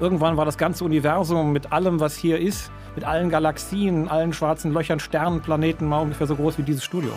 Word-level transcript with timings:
Irgendwann 0.00 0.36
war 0.36 0.44
das 0.44 0.58
ganze 0.58 0.84
Universum 0.84 1.52
mit 1.52 1.72
allem, 1.72 2.00
was 2.00 2.16
hier 2.16 2.40
ist, 2.40 2.70
mit 2.96 3.04
allen 3.04 3.30
Galaxien, 3.30 4.08
allen 4.08 4.32
schwarzen 4.32 4.72
Löchern, 4.72 4.98
Sternen, 4.98 5.40
Planeten 5.40 5.86
mal 5.86 6.00
ungefähr 6.00 6.26
so 6.26 6.36
groß 6.36 6.58
wie 6.58 6.62
dieses 6.62 6.84
Studio. 6.84 7.12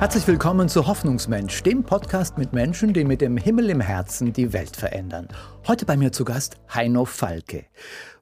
Herzlich 0.00 0.26
willkommen 0.26 0.70
zu 0.70 0.86
Hoffnungsmensch, 0.86 1.62
dem 1.62 1.84
Podcast 1.84 2.38
mit 2.38 2.54
Menschen, 2.54 2.94
die 2.94 3.04
mit 3.04 3.20
dem 3.20 3.36
Himmel 3.36 3.68
im 3.68 3.82
Herzen 3.82 4.32
die 4.32 4.54
Welt 4.54 4.74
verändern. 4.74 5.28
Heute 5.68 5.84
bei 5.84 5.98
mir 5.98 6.10
zu 6.10 6.24
Gast 6.24 6.56
Heino 6.72 7.04
Falke. 7.04 7.66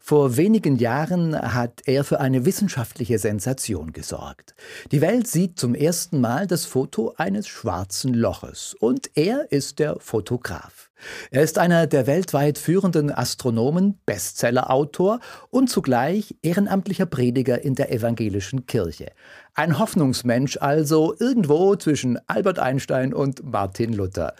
Vor 0.00 0.36
wenigen 0.36 0.74
Jahren 0.74 1.40
hat 1.40 1.82
er 1.86 2.02
für 2.02 2.18
eine 2.18 2.44
wissenschaftliche 2.44 3.20
Sensation 3.20 3.92
gesorgt. 3.92 4.56
Die 4.90 5.00
Welt 5.00 5.28
sieht 5.28 5.60
zum 5.60 5.76
ersten 5.76 6.20
Mal 6.20 6.48
das 6.48 6.66
Foto 6.66 7.14
eines 7.16 7.46
schwarzen 7.46 8.12
Loches 8.12 8.74
und 8.80 9.10
er 9.14 9.52
ist 9.52 9.78
der 9.78 10.00
Fotograf. 10.00 10.87
Er 11.30 11.42
ist 11.42 11.58
einer 11.58 11.86
der 11.86 12.06
weltweit 12.06 12.58
führenden 12.58 13.12
Astronomen, 13.12 13.98
Bestsellerautor 14.06 15.20
und 15.50 15.68
zugleich 15.68 16.36
ehrenamtlicher 16.42 17.06
Prediger 17.06 17.62
in 17.62 17.74
der 17.74 17.92
evangelischen 17.92 18.66
Kirche. 18.66 19.12
Ein 19.54 19.78
Hoffnungsmensch 19.78 20.58
also 20.58 21.14
irgendwo 21.18 21.76
zwischen 21.76 22.18
Albert 22.26 22.58
Einstein 22.58 23.14
und 23.14 23.44
Martin 23.44 23.92
Luther. 23.92 24.34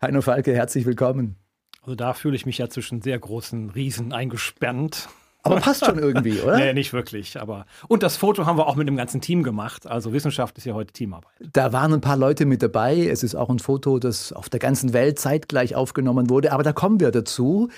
Heino 0.00 0.20
Falke, 0.20 0.54
herzlich 0.54 0.86
willkommen. 0.86 1.36
Also 1.82 1.94
da 1.96 2.14
fühle 2.14 2.36
ich 2.36 2.46
mich 2.46 2.58
ja 2.58 2.68
zwischen 2.68 3.02
sehr 3.02 3.18
großen 3.18 3.70
Riesen 3.70 4.12
eingesperrt. 4.12 5.08
Aber 5.42 5.56
passt 5.56 5.84
schon 5.84 5.98
irgendwie, 5.98 6.40
oder? 6.40 6.56
nee, 6.58 6.72
nicht 6.72 6.92
wirklich. 6.92 7.40
Aber 7.40 7.66
und 7.88 8.02
das 8.02 8.16
Foto 8.16 8.46
haben 8.46 8.58
wir 8.58 8.66
auch 8.66 8.76
mit 8.76 8.86
dem 8.86 8.96
ganzen 8.96 9.20
Team 9.20 9.42
gemacht. 9.42 9.86
Also 9.86 10.12
Wissenschaft 10.12 10.56
ist 10.58 10.64
ja 10.64 10.74
heute 10.74 10.92
Teamarbeit. 10.92 11.32
Da 11.52 11.72
waren 11.72 11.92
ein 11.92 12.00
paar 12.00 12.16
Leute 12.16 12.46
mit 12.46 12.62
dabei. 12.62 13.06
Es 13.06 13.22
ist 13.22 13.34
auch 13.34 13.50
ein 13.50 13.58
Foto, 13.58 13.98
das 13.98 14.32
auf 14.32 14.48
der 14.48 14.60
ganzen 14.60 14.92
Welt 14.92 15.18
zeitgleich 15.18 15.74
aufgenommen 15.74 16.30
wurde. 16.30 16.52
Aber 16.52 16.62
da 16.62 16.72
kommen 16.72 17.00
wir 17.00 17.10
dazu. 17.10 17.68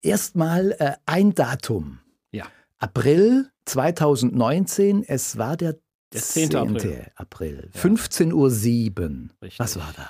Erstmal 0.00 0.72
äh, 0.78 0.92
ein 1.06 1.34
Datum. 1.34 1.98
Ja. 2.30 2.44
April 2.78 3.50
2019. 3.64 5.04
Es 5.06 5.38
war 5.38 5.56
der, 5.56 5.76
der 6.12 6.20
10. 6.20 6.50
10. 6.50 6.56
April. 6.56 7.06
April. 7.16 7.70
Ja. 7.74 7.80
15.07 7.80 8.32
Uhr. 8.32 9.28
Was 9.58 9.76
war 9.76 9.92
da? 9.96 10.08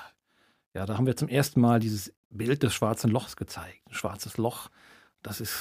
Ja, 0.75 0.85
da 0.85 0.97
haben 0.97 1.05
wir 1.05 1.15
zum 1.15 1.27
ersten 1.27 1.61
Mal 1.61 1.79
dieses 1.79 2.13
Bild 2.29 2.63
des 2.63 2.73
schwarzen 2.73 3.11
Lochs 3.11 3.35
gezeigt. 3.35 3.81
Ein 3.87 3.93
schwarzes 3.93 4.37
Loch. 4.37 4.69
Das 5.21 5.39
ist 5.39 5.53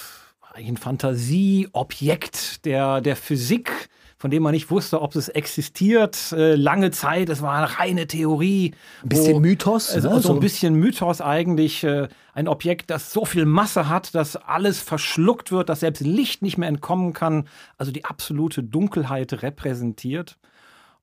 ein 0.54 0.76
Fantasieobjekt 0.76 2.64
der, 2.64 3.00
der 3.00 3.16
Physik, 3.16 3.88
von 4.18 4.30
dem 4.30 4.42
man 4.44 4.52
nicht 4.52 4.70
wusste, 4.70 5.02
ob 5.02 5.16
es 5.16 5.28
existiert. 5.28 6.32
Äh, 6.32 6.54
lange 6.54 6.90
Zeit, 6.92 7.28
es 7.28 7.42
war 7.42 7.54
eine 7.54 7.78
reine 7.78 8.06
Theorie. 8.06 8.74
Ein 9.02 9.08
bisschen 9.08 9.34
wo, 9.34 9.40
Mythos. 9.40 9.90
Also 9.90 10.10
ne? 10.10 10.20
so 10.20 10.32
ein 10.32 10.40
bisschen 10.40 10.74
Mythos 10.74 11.20
eigentlich. 11.20 11.82
Äh, 11.82 12.08
ein 12.34 12.46
Objekt, 12.46 12.90
das 12.90 13.12
so 13.12 13.24
viel 13.24 13.46
Masse 13.46 13.88
hat, 13.88 14.14
dass 14.14 14.36
alles 14.36 14.80
verschluckt 14.80 15.50
wird, 15.50 15.68
dass 15.68 15.80
selbst 15.80 16.00
Licht 16.00 16.42
nicht 16.42 16.56
mehr 16.56 16.68
entkommen 16.68 17.12
kann. 17.14 17.48
Also 17.78 17.90
die 17.90 18.04
absolute 18.04 18.62
Dunkelheit 18.62 19.42
repräsentiert. 19.42 20.38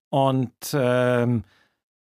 Und 0.08 0.54
ähm, 0.72 1.44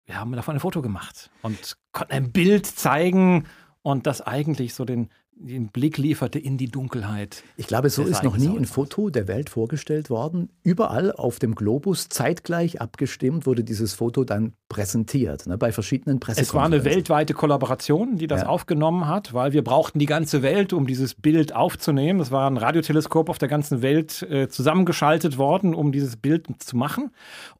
wir 0.06 0.18
haben 0.18 0.32
davon 0.32 0.56
ein 0.56 0.60
Foto 0.60 0.82
gemacht 0.82 1.30
und 1.42 1.76
konnten 1.92 2.12
ein 2.12 2.32
Bild 2.32 2.66
zeigen 2.66 3.44
und 3.82 4.06
das 4.06 4.20
eigentlich 4.20 4.74
so 4.74 4.84
den, 4.84 5.10
den 5.34 5.68
Blick 5.68 5.98
lieferte 5.98 6.38
in 6.38 6.56
die 6.56 6.68
Dunkelheit. 6.68 7.42
Ich 7.56 7.66
glaube, 7.66 7.90
so 7.90 8.02
ist 8.02 8.22
noch 8.22 8.36
nie 8.36 8.56
ein 8.56 8.64
Foto 8.64 9.10
der 9.10 9.28
Welt 9.28 9.50
vorgestellt 9.50 10.08
worden. 10.08 10.50
Überall 10.62 11.10
auf 11.12 11.38
dem 11.38 11.54
Globus 11.54 12.08
zeitgleich 12.08 12.80
abgestimmt 12.80 13.46
wurde 13.46 13.64
dieses 13.64 13.94
Foto 13.94 14.24
dann 14.24 14.52
präsentiert, 14.68 15.46
ne, 15.46 15.58
bei 15.58 15.72
verschiedenen 15.72 16.20
Pressekonferenzen. 16.20 16.50
Es 16.50 16.54
war 16.54 16.64
eine 16.64 16.84
weltweite 16.84 17.34
Kollaboration, 17.34 18.16
die 18.16 18.26
das 18.26 18.42
ja. 18.42 18.46
aufgenommen 18.46 19.08
hat, 19.08 19.34
weil 19.34 19.52
wir 19.52 19.64
brauchten 19.64 19.98
die 19.98 20.06
ganze 20.06 20.42
Welt, 20.42 20.72
um 20.72 20.86
dieses 20.86 21.14
Bild 21.14 21.54
aufzunehmen. 21.54 22.20
Es 22.20 22.30
war 22.30 22.48
ein 22.48 22.56
Radioteleskop 22.56 23.28
auf 23.28 23.38
der 23.38 23.48
ganzen 23.48 23.82
Welt 23.82 24.22
äh, 24.22 24.48
zusammengeschaltet 24.48 25.38
worden, 25.38 25.74
um 25.74 25.92
dieses 25.92 26.16
Bild 26.16 26.46
zu 26.62 26.76
machen. 26.76 27.10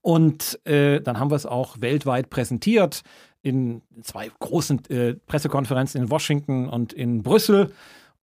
Und 0.01 0.61
äh, 0.67 1.01
dann 1.01 1.19
haben 1.19 1.31
wir 1.31 1.37
es 1.37 1.47
auch 1.47 1.81
weltweit 1.81 2.31
präsentiert 2.31 3.03
in 3.43 3.83
zwei 4.03 4.31
großen 4.39 4.89
äh, 4.89 5.15
Pressekonferenzen 5.15 6.01
in 6.01 6.11
Washington 6.11 6.69
und 6.69 6.93
in 6.93 7.23
Brüssel, 7.23 7.73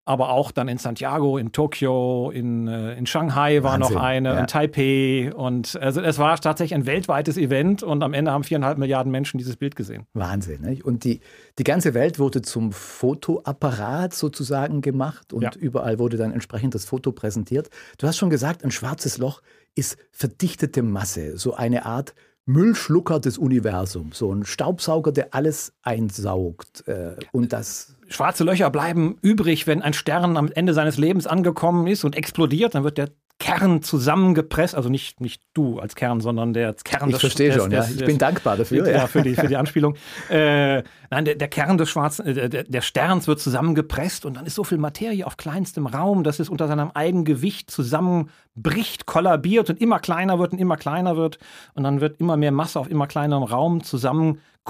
aber 0.06 0.30
auch 0.30 0.50
dann 0.50 0.66
in 0.66 0.78
Santiago, 0.78 1.38
in 1.38 1.52
Tokio, 1.52 2.30
in, 2.30 2.66
äh, 2.66 2.94
in 2.94 3.06
Shanghai 3.06 3.62
war 3.62 3.74
Wahnsinn, 3.74 3.94
noch 3.94 4.02
eine, 4.02 4.28
ja. 4.30 4.40
in 4.40 4.46
Taipei. 4.46 5.32
Und 5.32 5.76
also 5.80 6.00
es 6.00 6.18
war 6.18 6.36
tatsächlich 6.40 6.74
ein 6.74 6.86
weltweites 6.86 7.36
Event 7.36 7.82
und 7.82 8.02
am 8.02 8.14
Ende 8.14 8.32
haben 8.32 8.42
viereinhalb 8.42 8.78
Milliarden 8.78 9.12
Menschen 9.12 9.38
dieses 9.38 9.56
Bild 9.56 9.76
gesehen. 9.76 10.06
Wahnsinn. 10.14 10.62
Nicht? 10.62 10.84
Und 10.84 11.04
die, 11.04 11.20
die 11.58 11.64
ganze 11.64 11.94
Welt 11.94 12.18
wurde 12.18 12.42
zum 12.42 12.72
Fotoapparat 12.72 14.14
sozusagen 14.14 14.80
gemacht 14.80 15.32
und 15.32 15.42
ja. 15.42 15.50
überall 15.56 15.98
wurde 15.98 16.16
dann 16.16 16.32
entsprechend 16.32 16.74
das 16.74 16.86
Foto 16.86 17.12
präsentiert. 17.12 17.68
Du 17.98 18.06
hast 18.06 18.16
schon 18.16 18.30
gesagt, 18.30 18.64
ein 18.64 18.70
schwarzes 18.70 19.18
Loch 19.18 19.42
ist 19.74 19.96
verdichtete 20.10 20.82
Masse, 20.82 21.36
so 21.36 21.54
eine 21.54 21.86
Art 21.86 22.14
Müllschlucker 22.52 23.20
des 23.20 23.38
Universums, 23.38 24.18
so 24.18 24.32
ein 24.32 24.44
Staubsauger, 24.44 25.12
der 25.12 25.34
alles 25.34 25.72
einsaugt. 25.82 26.86
Äh, 26.88 27.16
und 27.32 27.52
das 27.52 27.96
Schwarze 28.08 28.42
Löcher 28.42 28.70
bleiben 28.70 29.18
übrig, 29.22 29.66
wenn 29.68 29.82
ein 29.82 29.92
Stern 29.92 30.36
am 30.36 30.50
Ende 30.52 30.74
seines 30.74 30.98
Lebens 30.98 31.28
angekommen 31.28 31.86
ist 31.86 32.04
und 32.04 32.16
explodiert, 32.16 32.74
dann 32.74 32.82
wird 32.82 32.98
der 32.98 33.10
Kern 33.58 33.82
zusammengepresst, 33.82 34.74
also 34.74 34.88
nicht, 34.88 35.20
nicht 35.20 35.42
du 35.54 35.78
als 35.78 35.94
Kern, 35.94 36.20
sondern 36.20 36.52
der 36.52 36.74
Kern 36.74 37.08
ich 37.08 37.14
des 37.14 37.16
Ich 37.16 37.20
verstehe 37.20 37.52
schon, 37.52 37.70
des, 37.70 37.90
ja. 37.90 38.00
Ich 38.00 38.04
bin 38.04 38.18
dankbar 38.18 38.56
dafür. 38.56 38.88
Ja, 38.90 39.06
für, 39.06 39.22
die, 39.22 39.34
für 39.34 39.48
die 39.48 39.56
Anspielung. 39.58 39.96
äh, 40.28 40.82
nein, 41.10 41.24
der, 41.24 41.34
der, 41.34 41.48
Kern 41.48 41.78
des 41.78 41.90
schwarzen, 41.90 42.26
äh, 42.26 42.48
der, 42.48 42.64
der, 42.64 42.80
Sterns 42.80 43.26
wird 43.28 43.40
zusammengepresst 43.40 44.24
und 44.24 44.34
dann 44.34 44.46
ist 44.46 44.54
so 44.54 44.64
viel 44.64 44.78
Materie 44.78 45.26
auf 45.26 45.36
kleinstem 45.36 45.86
Raum, 45.86 46.24
dass 46.24 46.38
es 46.38 46.48
unter 46.48 46.68
seinem 46.68 46.90
eigenen 46.92 47.24
Gewicht 47.24 47.70
zusammenbricht, 47.70 49.06
kollabiert 49.06 49.70
und 49.70 49.80
immer 49.80 49.98
kleiner 49.98 50.38
wird 50.38 50.52
und 50.52 50.58
immer 50.58 50.76
kleiner 50.76 51.16
wird. 51.16 51.38
Und 51.74 51.84
dann 51.84 52.00
wird 52.00 52.20
immer 52.20 52.36
mehr 52.36 52.52
Masse 52.52 52.78
auf 52.78 52.90
immer 52.90 53.06
kleinerem 53.06 53.42
Raum 53.42 53.82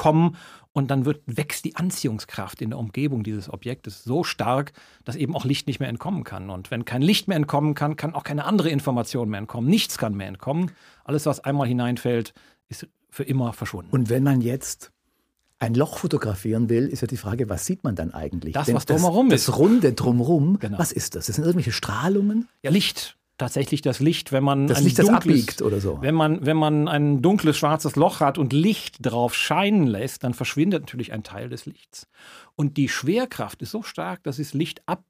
zusammenkommen 0.01 0.37
und 0.73 0.91
dann 0.91 1.05
wird, 1.05 1.23
wächst 1.27 1.65
die 1.65 1.77
Anziehungskraft 1.77 2.63
in 2.63 2.71
der 2.71 2.79
Umgebung 2.79 3.25
dieses 3.25 3.53
Objektes 3.53 4.05
so 4.05 4.23
stark, 4.23 4.73
dass 5.05 5.17
eben 5.17 5.35
auch 5.35 5.45
Licht 5.45 5.67
nicht 5.67 5.81
mehr 5.81 5.89
entkommen 5.89 6.23
kann. 6.23 6.49
Und 6.49 6.71
wenn 6.71 6.85
kein 6.85 7.03
Licht 7.03 7.27
mehr 7.29 7.37
entkommen 7.37 7.75
kann, 7.75 7.97
kann 7.97 8.15
auch 8.15 8.23
keine 8.23 8.45
andere 8.45 8.71
Information 8.71 9.29
mehr 9.31 9.39
entkommen. 9.39 9.69
Nichts 9.69 9.99
kann 9.99 10.15
mehr 10.15 10.29
entkommen. 10.29 10.71
Alles, 11.05 11.27
was 11.27 11.41
einmal 11.41 11.67
hineinfällt, 11.67 12.35
ist 12.69 12.87
für 13.11 13.25
immer 13.25 13.53
verschwunden. 13.53 13.91
Und 13.91 14.11
wenn 14.11 14.23
man 14.23 14.41
jetzt 14.41 14.93
ein 15.59 15.75
Loch 15.75 15.99
fotografieren 15.99 16.69
will, 16.69 16.87
ist 16.87 17.03
ja 17.03 17.09
die 17.09 17.17
Frage, 17.17 17.49
was 17.49 17.67
sieht 17.67 17.83
man 17.83 17.97
dann 17.97 18.15
eigentlich? 18.15 18.55
Das, 18.55 18.67
Denn 18.67 18.77
was 18.77 18.87
drumherum 18.87 19.29
das, 19.29 19.41
ist. 19.41 19.49
Das 19.49 19.59
Runde 19.59 19.93
drumherum, 19.93 20.59
genau. 20.61 20.79
was 20.79 20.93
ist 20.93 21.17
das? 21.17 21.27
Das 21.27 21.35
sind 21.35 21.45
irgendwelche 21.45 21.73
Strahlungen? 21.73 22.49
Ja, 22.63 22.71
Licht 22.71 23.19
tatsächlich 23.41 23.83
das 23.83 24.01
Licht, 24.01 24.33
wenn 24.33 24.45
man 24.45 24.67
das 24.67 24.81
Licht, 24.81 24.99
dunkles, 24.99 25.17
das 25.17 25.17
abbiegt 25.17 25.63
oder 25.63 25.81
so. 25.81 25.99
Wenn 26.01 26.15
man, 26.15 26.45
wenn 26.45 26.57
man 26.57 26.87
ein 26.87 27.23
dunkles 27.23 27.57
schwarzes 27.57 27.97
Loch 27.97 28.21
hat 28.21 28.39
und 28.39 28.53
Licht 28.53 28.99
drauf 29.01 29.35
scheinen 29.35 29.87
lässt, 29.87 30.23
dann 30.25 30.35
verschwindet 30.35 30.83
natürlich 30.83 31.13
ein 31.13 31.23
Teil 31.23 31.49
des 31.49 31.67
Lichts. 31.67 32.07
Und 32.55 32.77
die 32.77 32.89
Schwerkraft 32.89 33.63
ist 33.63 33.71
so 33.71 33.83
stark, 33.83 34.23
dass 34.23 34.39
es 34.39 34.55
Licht 34.55 34.83
ab 34.87 35.03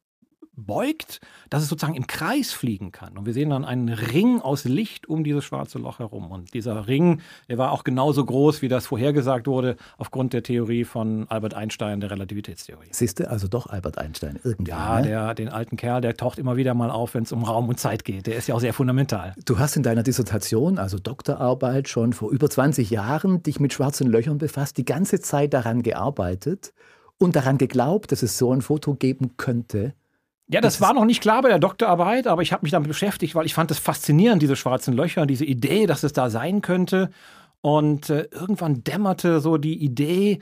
beugt, 0.64 1.20
dass 1.48 1.62
es 1.62 1.68
sozusagen 1.68 1.94
im 1.96 2.06
Kreis 2.06 2.52
fliegen 2.52 2.92
kann. 2.92 3.16
Und 3.16 3.26
wir 3.26 3.32
sehen 3.32 3.50
dann 3.50 3.64
einen 3.64 3.88
Ring 3.88 4.40
aus 4.40 4.64
Licht 4.64 5.08
um 5.08 5.24
dieses 5.24 5.44
schwarze 5.44 5.78
Loch 5.78 5.98
herum. 5.98 6.30
Und 6.30 6.54
dieser 6.54 6.86
Ring, 6.86 7.20
der 7.48 7.58
war 7.58 7.72
auch 7.72 7.84
genauso 7.84 8.24
groß, 8.24 8.62
wie 8.62 8.68
das 8.68 8.86
vorhergesagt 8.86 9.46
wurde, 9.46 9.76
aufgrund 9.98 10.32
der 10.32 10.42
Theorie 10.42 10.84
von 10.84 11.26
Albert 11.28 11.54
Einstein, 11.54 12.00
der 12.00 12.10
Relativitätstheorie. 12.10 12.88
Siehst 12.90 13.20
du, 13.20 13.30
also 13.30 13.48
doch 13.48 13.66
Albert 13.66 13.98
Einstein 13.98 14.38
irgendwie. 14.42 14.70
Ja, 14.70 15.00
ne? 15.00 15.08
der, 15.08 15.34
den 15.34 15.48
alten 15.48 15.76
Kerl, 15.76 16.00
der 16.00 16.16
taucht 16.16 16.38
immer 16.38 16.56
wieder 16.56 16.74
mal 16.74 16.90
auf, 16.90 17.14
wenn 17.14 17.22
es 17.22 17.32
um 17.32 17.44
Raum 17.44 17.68
und 17.68 17.78
Zeit 17.78 18.04
geht. 18.04 18.26
Der 18.26 18.36
ist 18.36 18.48
ja 18.48 18.54
auch 18.54 18.60
sehr 18.60 18.74
fundamental. 18.74 19.34
Du 19.44 19.58
hast 19.58 19.76
in 19.76 19.82
deiner 19.82 20.02
Dissertation, 20.02 20.78
also 20.78 20.98
Doktorarbeit, 20.98 21.88
schon 21.88 22.12
vor 22.12 22.30
über 22.30 22.48
20 22.48 22.90
Jahren 22.90 23.42
dich 23.42 23.60
mit 23.60 23.72
schwarzen 23.72 24.08
Löchern 24.08 24.38
befasst, 24.38 24.76
die 24.76 24.84
ganze 24.84 25.20
Zeit 25.20 25.54
daran 25.54 25.82
gearbeitet 25.82 26.72
und 27.18 27.36
daran 27.36 27.58
geglaubt, 27.58 28.12
dass 28.12 28.22
es 28.22 28.38
so 28.38 28.52
ein 28.52 28.62
Foto 28.62 28.94
geben 28.94 29.36
könnte. 29.36 29.94
Ja, 30.52 30.60
das, 30.60 30.74
das 30.74 30.80
war 30.80 30.94
noch 30.94 31.04
nicht 31.04 31.20
klar 31.20 31.42
bei 31.42 31.48
der 31.48 31.58
Doktorarbeit, 31.58 32.26
aber 32.26 32.42
ich 32.42 32.52
habe 32.52 32.64
mich 32.64 32.72
damit 32.72 32.88
beschäftigt, 32.88 33.34
weil 33.34 33.46
ich 33.46 33.54
fand 33.54 33.70
es 33.70 33.78
faszinierend, 33.78 34.42
diese 34.42 34.56
schwarzen 34.56 34.94
Löcher, 34.94 35.26
diese 35.26 35.44
Idee, 35.44 35.86
dass 35.86 36.02
es 36.02 36.12
da 36.12 36.28
sein 36.28 36.60
könnte. 36.60 37.10
Und 37.60 38.10
äh, 38.10 38.28
irgendwann 38.32 38.82
dämmerte 38.82 39.40
so 39.40 39.58
die 39.58 39.82
Idee, 39.82 40.40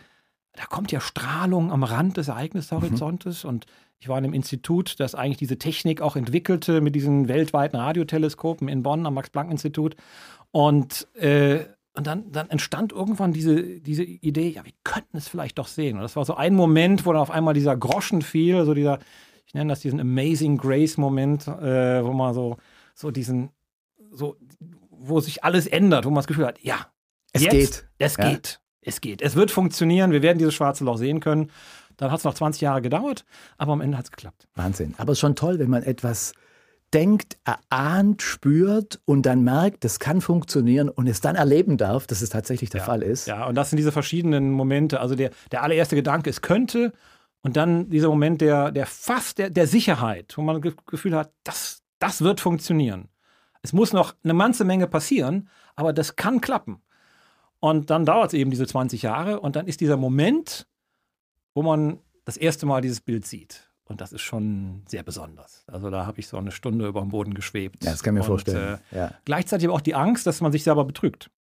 da 0.55 0.65
kommt 0.65 0.93
ja 0.93 1.01
Strahlung 1.01 1.71
am 1.71 1.83
Rand 1.83 2.17
des 2.17 2.29
Ereignishorizontes. 2.29 3.45
Mhm. 3.45 3.51
Und 3.51 3.67
ich 3.99 4.09
war 4.09 4.17
in 4.19 4.25
einem 4.25 4.35
Institut, 4.35 4.99
das 4.99 5.15
eigentlich 5.15 5.39
diese 5.39 5.59
Technik 5.59 6.01
auch 6.01 6.17
entwickelte 6.17 6.81
mit 6.81 6.95
diesen 6.95 7.29
weltweiten 7.29 7.77
Radioteleskopen 7.77 8.69
in 8.69 8.83
Bonn 8.83 9.05
am 9.05 9.15
Max-Planck-Institut. 9.15 9.97
Und, 10.53 11.07
äh, 11.17 11.65
und 11.95 12.07
dann, 12.07 12.31
dann, 12.31 12.49
entstand 12.49 12.93
irgendwann 12.93 13.33
diese, 13.33 13.81
diese 13.81 14.05
Idee, 14.05 14.49
ja, 14.51 14.65
wir 14.65 14.73
könnten 14.85 15.17
es 15.17 15.29
vielleicht 15.29 15.59
doch 15.59 15.67
sehen. 15.67 15.97
Und 15.97 16.03
das 16.03 16.17
war 16.17 16.25
so 16.25 16.35
ein 16.35 16.55
Moment, 16.55 17.05
wo 17.05 17.13
dann 17.13 17.21
auf 17.21 17.31
einmal 17.31 17.55
dieser 17.55 17.77
Groschen 17.77 18.23
fiel, 18.23 18.65
so 18.65 18.73
dieser 18.73 19.01
ich 19.49 19.55
nenne 19.55 19.71
das 19.71 19.81
diesen 19.81 19.99
Amazing 19.99 20.59
Grace-Moment, 20.59 21.49
äh, 21.49 22.05
wo 22.05 22.13
man 22.13 22.35
so, 22.35 22.59
so 22.95 23.11
diesen, 23.11 23.51
so, 24.11 24.37
wo 24.91 25.21
sich 25.21 25.43
alles 25.43 25.67
ändert, 25.67 26.05
wo 26.05 26.11
man 26.11 26.17
das 26.17 26.27
Gefühl 26.27 26.47
hat, 26.47 26.63
ja, 26.63 26.87
es 27.33 27.43
jetzt, 27.43 27.53
geht. 27.53 27.89
Es 27.99 28.17
ja. 28.19 28.31
geht. 28.31 28.61
Es 28.83 29.01
geht. 29.01 29.23
Es 29.23 29.37
wird 29.37 29.51
funktionieren. 29.51 30.13
Wir 30.13 30.23
werden 30.23 30.39
dieses 30.39 30.55
schwarze 30.55 30.85
Loch 30.85 30.99
sehen 30.99 31.21
können. 31.21 31.51
Dann 31.97 32.11
hat 32.11 32.19
es 32.19 32.25
noch 32.25 32.35
20 32.35 32.61
Jahre 32.61 32.83
gedauert, 32.83 33.25
aber 33.57 33.73
am 33.73 33.81
Ende 33.81 33.97
hat 33.97 34.05
es 34.05 34.11
geklappt. 34.11 34.47
Wahnsinn. 34.55 34.95
Aber 34.99 35.13
es 35.13 35.17
ist 35.17 35.21
schon 35.21 35.35
toll, 35.35 35.59
wenn 35.59 35.71
man 35.71 35.83
etwas 35.83 36.33
denkt, 36.93 37.39
erahnt, 37.45 38.23
spürt 38.23 39.01
und 39.05 39.23
dann 39.25 39.43
merkt, 39.43 39.85
das 39.85 39.99
kann 39.99 40.21
funktionieren 40.21 40.89
und 40.91 41.07
es 41.07 41.21
dann 41.21 41.37
erleben 41.37 41.77
darf, 41.77 42.07
dass 42.07 42.21
es 42.23 42.31
tatsächlich 42.31 42.71
der 42.71 42.81
ja. 42.81 42.87
Fall 42.87 43.03
ist. 43.03 43.27
Ja, 43.27 43.47
und 43.47 43.55
das 43.55 43.71
sind 43.71 43.79
diese 43.79 43.93
verschiedenen 43.93 44.53
Momente. 44.53 45.01
Also 45.01 45.15
der, 45.15 45.31
der 45.53 45.63
allererste 45.63 45.97
Gedanke, 45.97 46.31
es 46.31 46.43
könnte 46.43 46.93
und 47.43 47.57
dann 47.57 47.89
dieser 47.89 48.09
Moment 48.09 48.41
der, 48.41 48.73
der 48.73 48.87
fast 48.87 49.39
der, 49.39 49.51
der 49.51 49.67
Sicherheit, 49.67 50.37
wo 50.37 50.43
man 50.43 50.61
das 50.61 50.75
Gefühl 50.87 51.15
hat, 51.15 51.33
das, 51.45 51.83
das 51.99 52.21
wird 52.23 52.41
funktionieren. 52.41 53.09
Es 53.63 53.73
muss 53.73 53.93
noch 53.93 54.15
eine 54.23 54.37
ganze 54.37 54.65
Menge 54.65 54.87
passieren, 54.87 55.49
aber 55.77 55.93
das 55.93 56.17
kann 56.17 56.41
klappen. 56.41 56.83
Und 57.61 57.91
dann 57.91 58.05
dauert 58.05 58.29
es 58.29 58.35
eben 58.35 58.51
diese 58.51 58.67
20 58.67 59.03
Jahre 59.03 59.41
und 59.41 59.57
dann 59.57 59.67
ist 59.67 59.81
dieser 59.81 59.97
Moment, 59.97 60.67
wo 61.55 61.63
man 61.63 61.99
das 62.25 62.37
erste 62.37 62.67
Mal 62.67 62.83
dieses 62.83 63.01
Bild 63.01 63.27
sieht. 63.27 63.69
Und 63.85 64.01
das 64.01 64.13
ist 64.13 64.21
schon 64.21 64.83
sehr 64.87 65.03
besonders. 65.03 65.65
Also 65.67 65.91
da 65.91 66.07
habe 66.07 66.21
ich 66.21 66.29
so 66.29 66.37
eine 66.37 66.51
Stunde 66.51 66.87
über 66.87 67.01
dem 67.01 67.09
Boden 67.09 67.33
geschwebt. 67.33 67.85
Ja, 67.85 67.91
das 67.91 68.03
kann 68.03 68.15
ich 68.15 68.19
mir 68.19 68.21
und, 68.21 68.27
vorstellen. 68.27 68.79
Äh, 68.93 68.97
ja. 68.97 69.15
Gleichzeitig 69.25 69.67
aber 69.67 69.75
auch 69.75 69.81
die 69.81 69.95
Angst, 69.95 70.27
dass 70.27 70.41
man 70.41 70.53
sich 70.53 70.63
selber 70.63 70.85
betrügt. 70.85 71.31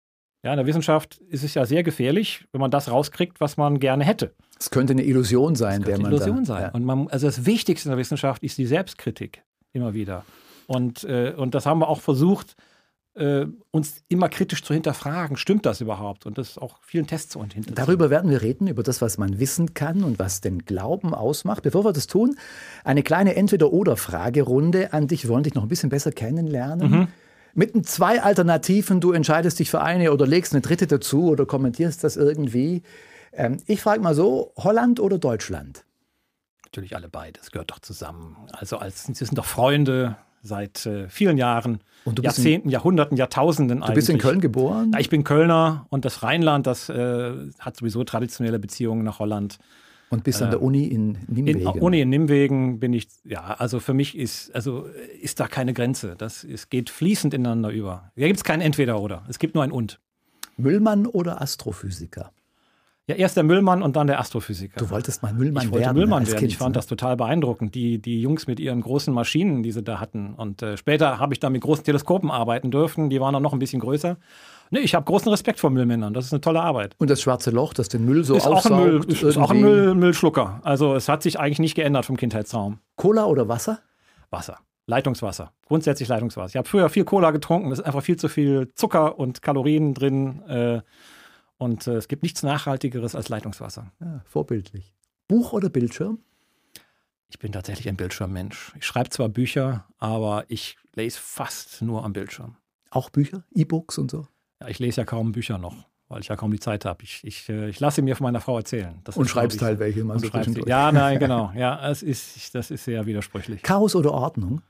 Ja, 0.43 0.52
in 0.52 0.56
der 0.56 0.67
Wissenschaft 0.67 1.19
ist 1.29 1.43
es 1.43 1.55
ja 1.55 1.67
sehr 1.67 1.82
gefährlich, 1.82 2.44
wenn 2.52 2.61
man 2.61 2.70
das 2.70 2.90
rauskriegt, 2.90 3.40
was 3.40 3.56
man 3.56 3.81
gerne 3.81 4.05
hätte. 4.05 4.35
Es 4.58 4.70
könnte 4.70 4.93
eine 4.93 5.05
Illusion 5.05 5.56
sein, 5.56 5.82
der 5.82 5.99
man 5.99 6.06
eine 6.06 6.17
Illusion 6.17 6.38
da, 6.38 6.44
sein. 6.44 6.62
Ja. 6.62 6.70
Und 6.70 6.85
man, 6.85 7.08
also 7.08 7.26
das 7.26 7.44
Wichtigste 7.44 7.88
in 7.88 7.90
der 7.90 7.99
Wissenschaft 7.99 8.43
ist 8.43 8.58
die 8.58 8.67
Selbstkritik 8.67 9.43
immer 9.73 9.94
wieder. 9.94 10.25
Und, 10.67 11.05
äh, 11.05 11.35
und 11.37 11.55
das 11.55 11.67
haben 11.67 11.81
wir 11.81 11.88
auch 11.88 12.00
versucht, 12.00 12.55
äh, 13.14 13.46
uns 13.73 14.05
immer 14.08 14.29
kritisch 14.29 14.62
zu 14.62 14.75
hinterfragen. 14.75 15.37
Stimmt 15.37 15.67
das 15.67 15.81
überhaupt? 15.81 16.25
Und 16.25 16.38
das 16.38 16.56
auch 16.56 16.79
vielen 16.82 17.06
Tests 17.06 17.32
zu 17.32 17.41
hinterziehen. 17.41 17.75
Darüber 17.75 18.11
werden 18.11 18.31
wir 18.31 18.43
reden, 18.43 18.69
über 18.69 18.82
das, 18.82 19.02
was 19.02 19.19
man 19.19 19.41
wissen 19.41 19.75
kann 19.75 20.05
und 20.05 20.19
was 20.19 20.41
den 20.41 20.64
Glauben 20.64 21.14
ausmacht. 21.14 21.64
Bevor 21.64 21.84
wir 21.84 21.93
das 21.93 22.06
tun, 22.06 22.37
eine 22.84 23.02
kleine 23.02 23.34
Entweder-Oder-Fragerunde 23.34 24.93
an 24.93 25.08
dich. 25.08 25.25
Wir 25.25 25.31
wollen 25.31 25.43
dich 25.43 25.55
noch 25.55 25.62
ein 25.62 25.69
bisschen 25.69 25.91
besser 25.91 26.12
kennenlernen. 26.12 26.91
Mhm. 26.91 27.08
Mit 27.54 27.86
zwei 27.86 28.22
Alternativen, 28.22 29.00
du 29.00 29.12
entscheidest 29.12 29.58
dich 29.58 29.70
für 29.70 29.80
eine 29.80 30.12
oder 30.12 30.26
legst 30.26 30.52
eine 30.52 30.60
dritte 30.60 30.86
dazu 30.86 31.28
oder 31.28 31.46
kommentierst 31.46 32.04
das 32.04 32.16
irgendwie. 32.16 32.82
Ähm, 33.32 33.58
ich 33.66 33.80
frage 33.80 34.00
mal 34.00 34.14
so, 34.14 34.52
Holland 34.56 35.00
oder 35.00 35.18
Deutschland? 35.18 35.84
Natürlich 36.66 36.94
alle 36.94 37.08
beide, 37.08 37.38
das 37.40 37.50
gehört 37.50 37.70
doch 37.70 37.78
zusammen. 37.78 38.36
Also 38.52 38.76
als, 38.76 39.04
sie 39.04 39.12
sind 39.14 39.38
doch 39.38 39.44
Freunde 39.46 40.16
seit 40.42 40.86
äh, 40.86 41.08
vielen 41.08 41.36
Jahren, 41.36 41.80
bist 42.04 42.18
in- 42.18 42.22
Jahrzehnten, 42.24 42.68
Jahrhunderten, 42.68 43.16
Jahrtausenden 43.16 43.80
Du 43.80 43.92
bist 43.92 44.08
in 44.08 44.14
eigentlich. 44.14 44.22
Köln 44.22 44.40
geboren? 44.40 44.90
Ja, 44.92 45.00
ich 45.00 45.10
bin 45.10 45.24
Kölner 45.24 45.86
und 45.88 46.04
das 46.04 46.22
Rheinland, 46.22 46.66
das 46.66 46.88
äh, 46.88 47.32
hat 47.58 47.76
sowieso 47.76 48.04
traditionelle 48.04 48.58
Beziehungen 48.58 49.02
nach 49.02 49.18
Holland. 49.18 49.58
Und 50.10 50.25
bist 50.25 50.40
an 50.40 50.50
der 50.50 50.62
Uni 50.62 50.84
in 50.84 51.16
In, 51.28 51.44
Nimwegen. 51.44 51.81
Uni 51.81 52.00
in 52.00 52.08
Nimwegen 52.08 52.81
bin 52.81 52.93
ich, 52.94 53.08
ja, 53.25 53.43
also 53.58 53.78
für 53.78 53.93
mich 53.93 54.16
ist, 54.16 54.55
also 54.55 54.87
ist 55.20 55.38
da 55.38 55.49
keine 55.49 55.75
Grenze. 55.75 56.14
Das 56.16 56.44
es 56.44 56.70
geht 56.70 56.88
fließend 56.88 57.34
ineinander 57.34 57.70
über. 57.70 58.10
Da 58.16 58.26
gibt 58.26 58.38
es 58.38 58.44
kein 58.44 58.60
Entweder-Oder. 58.60 59.25
Es 59.28 59.38
gibt 59.38 59.55
nur 59.55 59.64
ein 59.64 59.72
Und. 59.72 60.00
Müllmann 60.56 61.06
oder 61.06 61.40
Astrophysiker? 61.40 62.32
Ja, 63.08 63.14
erst 63.14 63.38
der 63.38 63.43
Müllmann 63.43 63.82
und 63.82 63.96
dann 63.96 64.06
der 64.06 64.20
Astrophysiker. 64.20 64.78
Du 64.78 64.90
wolltest 64.90 65.22
mal 65.22 65.32
Müllmann 65.32 65.64
ich 65.64 65.72
wollte 65.72 65.87
werden. 65.87 65.96
Müllmann 65.96 66.26
werden. 66.26 66.38
Kind, 66.38 66.52
ich 66.52 66.58
fand 66.58 66.75
ne? 66.75 66.78
das 66.78 66.87
total 66.87 67.16
beeindruckend, 67.16 67.75
die, 67.75 68.02
die 68.02 68.20
Jungs 68.20 68.46
mit 68.46 68.60
ihren 68.60 68.82
großen 68.82 69.14
Maschinen, 69.14 69.62
die 69.62 69.72
sie 69.72 69.82
da 69.82 69.99
hatten. 69.99 70.34
Und 70.34 70.62
äh, 70.62 70.76
später 70.76 71.19
habe 71.19 71.32
ich 71.32 71.40
dann 71.40 71.52
mit 71.52 71.62
großen 71.62 71.84
Teleskopen 71.84 72.31
arbeiten 72.31 72.70
dürfen. 72.70 73.08
Die 73.08 73.19
waren 73.19 73.32
dann 73.32 73.43
noch 73.43 73.55
ein 73.55 73.58
bisschen 73.58 73.81
größer. 73.81 74.19
Nee, 74.70 74.81
ich 74.81 74.94
habe 74.94 75.05
großen 75.05 75.31
Respekt 75.31 75.61
vor 75.61 75.70
Müllmännern. 75.70 76.12
Das 76.15 76.26
ist 76.26 76.32
eine 76.32 76.41
tolle 76.41 76.61
Arbeit. 76.61 76.94
Und 76.99 77.11
das 77.11 77.23
schwarze 77.23 77.50
Loch, 77.50 77.75
das 77.75 77.88
den 77.88 78.05
Müll 78.05 78.25
so 78.25 78.37
ist 78.37 78.47
auch 78.47 78.65
ein, 78.67 78.76
Müll, 78.76 78.99
aufsaugt. 78.99 79.12
ist, 79.12 79.23
ist 79.23 79.37
auch 79.38 79.50
ein. 79.50 79.61
Müll, 79.61 79.94
Müllschlucker. 79.94 80.61
Also 80.62 80.94
es 80.94 81.09
hat 81.09 81.23
sich 81.23 81.38
eigentlich 81.41 81.59
nicht 81.59 81.75
geändert 81.75 82.05
vom 82.06 82.17
Kindheitsraum. 82.17 82.81
Cola 82.97 83.26
oder 83.26 83.49
Wasser? 83.49 83.81
Wasser. 84.31 84.59
Leitungswasser. 84.87 85.53
Grundsätzlich 85.67 86.09
Leitungswasser. 86.09 86.50
Ich 86.50 86.56
habe 86.56 86.69
früher 86.69 86.88
viel 86.88 87.05
Cola 87.05 87.31
getrunken. 87.31 87.70
Es 87.73 87.79
ist 87.79 87.85
einfach 87.85 88.03
viel 88.03 88.17
zu 88.17 88.29
viel 88.29 88.73
Zucker 88.75 89.19
und 89.19 89.43
Kalorien 89.43 89.94
drin. 89.94 90.43
Äh, 90.49 90.81
und 91.59 91.87
äh, 91.87 91.97
es 91.97 92.09
gibt 92.09 92.23
nichts 92.23 92.43
Nachhaltigeres 92.43 93.15
als 93.15 93.29
Leitungswasser. 93.29 93.93
Ja, 94.00 94.23
vorbildlich. 94.26 94.94
Buch 95.29 95.53
oder 95.53 95.69
Bildschirm? 95.69 96.20
Ich 97.31 97.38
bin 97.38 97.53
tatsächlich 97.53 97.88
ein 97.88 97.97
Bildschirmmensch. 97.97 98.73
Ich 98.79 98.87
schreibe 98.87 99.11
zwar 99.11 99.29
Bücher, 99.29 99.85
aber 99.99 100.44
ich 100.49 100.79
lese 100.94 101.19
fast 101.20 101.82
nur 101.82 102.05
am 102.05 102.15
Bildschirm. 102.15 102.56
Auch 102.91 103.11
Bücher? 103.11 103.44
E-Books 103.55 103.99
und 103.99 104.11
so? 104.11 104.26
Ja, 104.60 104.69
ich 104.69 104.78
lese 104.78 105.00
ja 105.00 105.05
kaum 105.05 105.32
Bücher 105.32 105.58
noch, 105.58 105.75
weil 106.08 106.20
ich 106.20 106.28
ja 106.28 106.37
kaum 106.37 106.50
die 106.50 106.60
Zeit 106.60 106.84
habe. 106.84 107.02
Ich, 107.05 107.20
ich, 107.25 107.49
äh, 107.49 107.69
ich 107.69 107.81
lasse 107.81 108.02
mir 108.02 108.16
von 108.16 108.25
meiner 108.25 108.40
Frau 108.40 108.56
erzählen. 108.56 109.00
Das 109.05 109.16
Und 109.16 109.26
ist, 109.26 109.31
schreibst 109.31 109.56
ich, 109.58 109.62
halt 109.62 109.78
welche 109.78 110.05
mal 110.05 110.14
und 110.14 110.20
so 110.20 110.26
schreib 110.26 110.44
sie. 110.44 110.50
zwischendurch. 110.52 110.69
Ja, 110.69 110.93
nein, 110.93 111.19
genau. 111.20 111.52
Ja, 111.55 111.88
es 111.88 112.02
ist, 112.02 112.55
das 112.55 112.70
ist 112.70 112.84
sehr 112.84 113.06
widersprüchlich. 113.06 113.62
Chaos 113.62 113.94
oder 113.94 114.12
Ordnung? 114.12 114.62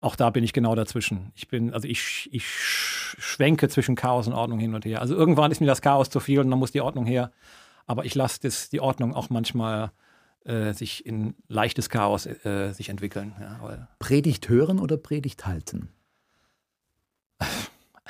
Auch 0.00 0.16
da 0.16 0.28
bin 0.30 0.44
ich 0.44 0.52
genau 0.52 0.74
dazwischen. 0.74 1.32
Ich 1.34 1.48
bin, 1.48 1.72
also 1.72 1.88
ich, 1.88 2.28
ich 2.32 2.46
schwenke 2.46 3.68
zwischen 3.70 3.94
Chaos 3.94 4.26
und 4.26 4.34
Ordnung 4.34 4.58
hin 4.58 4.74
und 4.74 4.84
her. 4.84 5.00
Also 5.00 5.14
irgendwann 5.14 5.50
ist 5.50 5.60
mir 5.60 5.66
das 5.66 5.80
Chaos 5.80 6.10
zu 6.10 6.20
viel 6.20 6.40
und 6.40 6.50
dann 6.50 6.58
muss 6.58 6.72
die 6.72 6.82
Ordnung 6.82 7.06
her. 7.06 7.30
Aber 7.86 8.04
ich 8.04 8.14
lasse 8.14 8.40
das, 8.42 8.68
die 8.68 8.80
Ordnung 8.80 9.14
auch 9.14 9.30
manchmal 9.30 9.92
äh, 10.44 10.72
sich 10.74 11.06
in 11.06 11.34
leichtes 11.48 11.88
Chaos 11.88 12.26
äh, 12.26 12.72
sich 12.72 12.90
entwickeln. 12.90 13.34
Ja, 13.40 13.88
Predigt 13.98 14.48
hören 14.50 14.78
oder 14.78 14.98
Predigt 14.98 15.46
halten? 15.46 15.88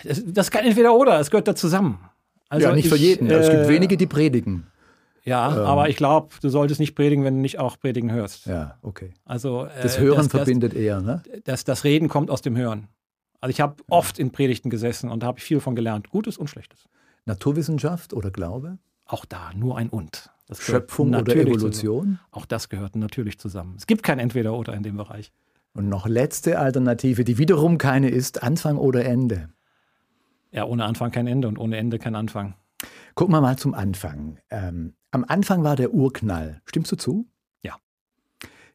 Das, 0.05 0.23
das 0.27 0.47
ist 0.47 0.51
kein 0.51 0.65
Entweder-Oder, 0.65 1.21
es 1.21 1.31
gehört 1.31 1.49
da 1.49 1.55
zusammen. 1.55 1.99
Also 2.49 2.69
ja, 2.69 2.75
nicht 2.75 2.89
für 2.89 2.97
ich, 2.97 3.03
jeden. 3.03 3.31
es 3.31 3.51
gibt 3.51 3.65
äh, 3.65 3.69
wenige, 3.69 3.97
die 3.97 4.06
predigen. 4.06 4.67
Ja, 5.25 5.56
ähm, 5.56 5.67
aber 5.67 5.89
ich 5.89 5.97
glaube, 5.97 6.29
du 6.41 6.49
solltest 6.49 6.81
nicht 6.81 6.95
predigen, 6.95 7.25
wenn 7.25 7.35
du 7.35 7.41
nicht 7.41 7.59
auch 7.59 7.79
predigen 7.79 8.12
hörst. 8.12 8.47
Ja, 8.47 8.79
okay. 8.83 9.15
Also, 9.25 9.65
äh, 9.65 9.83
Das 9.83 9.99
Hören 9.99 10.19
das, 10.19 10.29
verbindet 10.29 10.75
eher, 10.75 11.01
ne? 11.01 11.23
Das, 11.33 11.43
das, 11.45 11.65
das 11.65 11.85
Reden 11.85 12.09
kommt 12.09 12.31
aus 12.31 12.43
dem 12.43 12.56
Hören. 12.56 12.89
Also 13.41 13.51
ich 13.51 13.61
habe 13.61 13.77
oft 13.91 14.19
in 14.19 14.31
Predigten 14.31 14.71
gesessen 14.71 15.11
und 15.11 15.23
da 15.23 15.27
habe 15.27 15.39
ich 15.39 15.45
viel 15.45 15.61
von 15.61 15.75
gelernt. 15.75 16.09
Gutes 16.11 16.39
und 16.39 16.49
Schlechtes. 16.49 16.89
Naturwissenschaft 17.27 18.15
oder 18.15 18.31
Glaube? 18.31 18.79
Auch 19.06 19.25
da 19.25 19.51
nur 19.55 19.77
ein 19.77 19.89
Und. 19.91 20.31
Das 20.47 20.62
Schöpfung 20.62 21.09
oder 21.09 21.19
natürlich 21.19 21.55
Zusammen. 21.55 21.73
Evolution? 21.73 22.19
Auch 22.31 22.47
das 22.47 22.69
gehört 22.69 22.97
natürlich 22.97 23.39
zusammen. 23.39 23.75
Es 23.77 23.87
gibt 23.87 24.03
kein 24.03 24.19
Entweder-Oder 24.19 24.75
in 24.75 24.83
dem 24.83 24.97
Bereich. 24.97 25.33
Und 25.75 25.89
noch 25.89 26.06
letzte 26.06 26.59
Alternative, 26.59 27.25
die 27.25 27.37
wiederum 27.39 27.79
keine 27.79 28.09
ist, 28.09 28.43
Anfang 28.43 28.79
oder 28.79 29.05
Ende. 29.05 29.49
Ja, 30.55 30.65
ohne 30.67 30.85
Anfang 30.85 31.11
kein 31.11 31.27
Ende 31.27 31.49
und 31.49 31.59
ohne 31.59 31.77
Ende 31.77 31.99
kein 31.99 32.15
Anfang. 32.15 32.55
Gucken 33.15 33.35
wir 33.35 33.41
mal 33.41 33.59
zum 33.59 33.75
Anfang. 33.75 34.39
Ähm, 34.51 34.95
am 35.11 35.25
Anfang 35.27 35.65
war 35.65 35.75
der 35.75 35.93
Urknall. 35.93 36.62
Stimmst 36.65 36.93
du 36.93 36.97
zu? 36.97 37.27
Ja. 37.63 37.77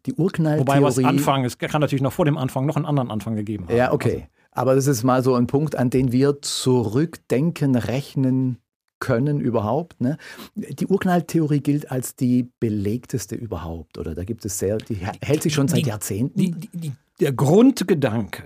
Die 0.05 0.13
Urknalltheorie. 0.13 0.67
Wobei 0.67 0.81
was 0.81 0.99
Anfang, 0.99 1.45
es 1.45 1.57
kann 1.57 1.79
natürlich 1.79 2.01
noch 2.01 2.13
vor 2.13 2.25
dem 2.25 2.37
Anfang 2.37 2.65
noch 2.65 2.75
einen 2.75 2.85
anderen 2.85 3.09
Anfang 3.09 3.35
gegeben 3.35 3.65
haben. 3.67 3.75
Ja, 3.75 3.93
okay. 3.93 4.27
Aber 4.51 4.75
das 4.75 4.87
ist 4.87 5.03
mal 5.03 5.23
so 5.23 5.35
ein 5.35 5.47
Punkt, 5.47 5.77
an 5.77 5.89
den 5.89 6.11
wir 6.11 6.41
zurückdenken, 6.41 7.75
rechnen 7.75 8.57
können 8.99 9.39
überhaupt. 9.39 10.01
Ne? 10.01 10.17
Die 10.55 10.87
Urknalltheorie 10.87 11.61
gilt 11.61 11.91
als 11.91 12.17
die 12.17 12.51
belegteste 12.59 13.35
überhaupt, 13.35 13.97
oder? 13.97 14.15
Da 14.15 14.25
gibt 14.25 14.43
es 14.43 14.59
sehr, 14.59 14.77
die 14.77 14.95
hält 14.95 15.43
sich 15.43 15.53
schon 15.53 15.69
seit 15.69 15.85
die, 15.85 15.89
Jahrzehnten. 15.89 16.37
Die, 16.37 16.51
die, 16.51 16.91
der 17.21 17.31
Grundgedanke, 17.31 18.43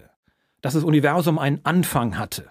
dass 0.62 0.74
das 0.74 0.84
Universum 0.84 1.40
einen 1.40 1.62
Anfang 1.64 2.20
hatte, 2.20 2.46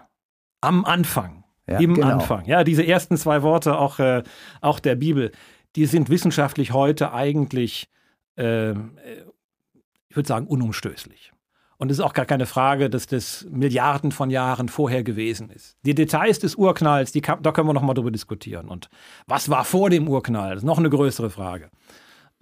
am 0.62 0.84
Anfang, 0.86 1.44
Ja, 1.68 1.78
im 1.78 1.94
genau. 1.94 2.08
Anfang, 2.08 2.46
ja, 2.46 2.64
diese 2.64 2.86
ersten 2.86 3.18
zwei 3.18 3.42
Worte 3.42 3.78
auch, 3.78 3.98
äh, 3.98 4.22
auch 4.62 4.80
der 4.80 4.94
Bibel, 4.94 5.32
die 5.76 5.86
sind 5.86 6.08
wissenschaftlich 6.08 6.72
heute 6.72 7.12
eigentlich, 7.12 7.88
äh, 8.36 8.70
ich 8.72 10.16
würde 10.16 10.28
sagen, 10.28 10.46
unumstößlich. 10.46 11.32
Und 11.78 11.90
es 11.90 11.98
ist 11.98 12.04
auch 12.04 12.12
gar 12.12 12.26
keine 12.26 12.46
Frage, 12.46 12.88
dass 12.88 13.06
das 13.06 13.44
Milliarden 13.50 14.12
von 14.12 14.30
Jahren 14.30 14.68
vorher 14.68 15.02
gewesen 15.02 15.50
ist. 15.50 15.76
Die 15.84 15.96
Details 15.96 16.38
des 16.38 16.54
Urknalls, 16.54 17.12
kann, 17.22 17.42
da 17.42 17.50
können 17.50 17.66
wir 17.66 17.72
noch 17.72 17.82
mal 17.82 17.94
drüber 17.94 18.12
diskutieren. 18.12 18.68
Und 18.68 18.88
was 19.26 19.50
war 19.50 19.64
vor 19.64 19.90
dem 19.90 20.06
Urknall? 20.06 20.50
Das 20.50 20.62
ist 20.62 20.66
noch 20.66 20.78
eine 20.78 20.90
größere 20.90 21.28
Frage. 21.28 21.70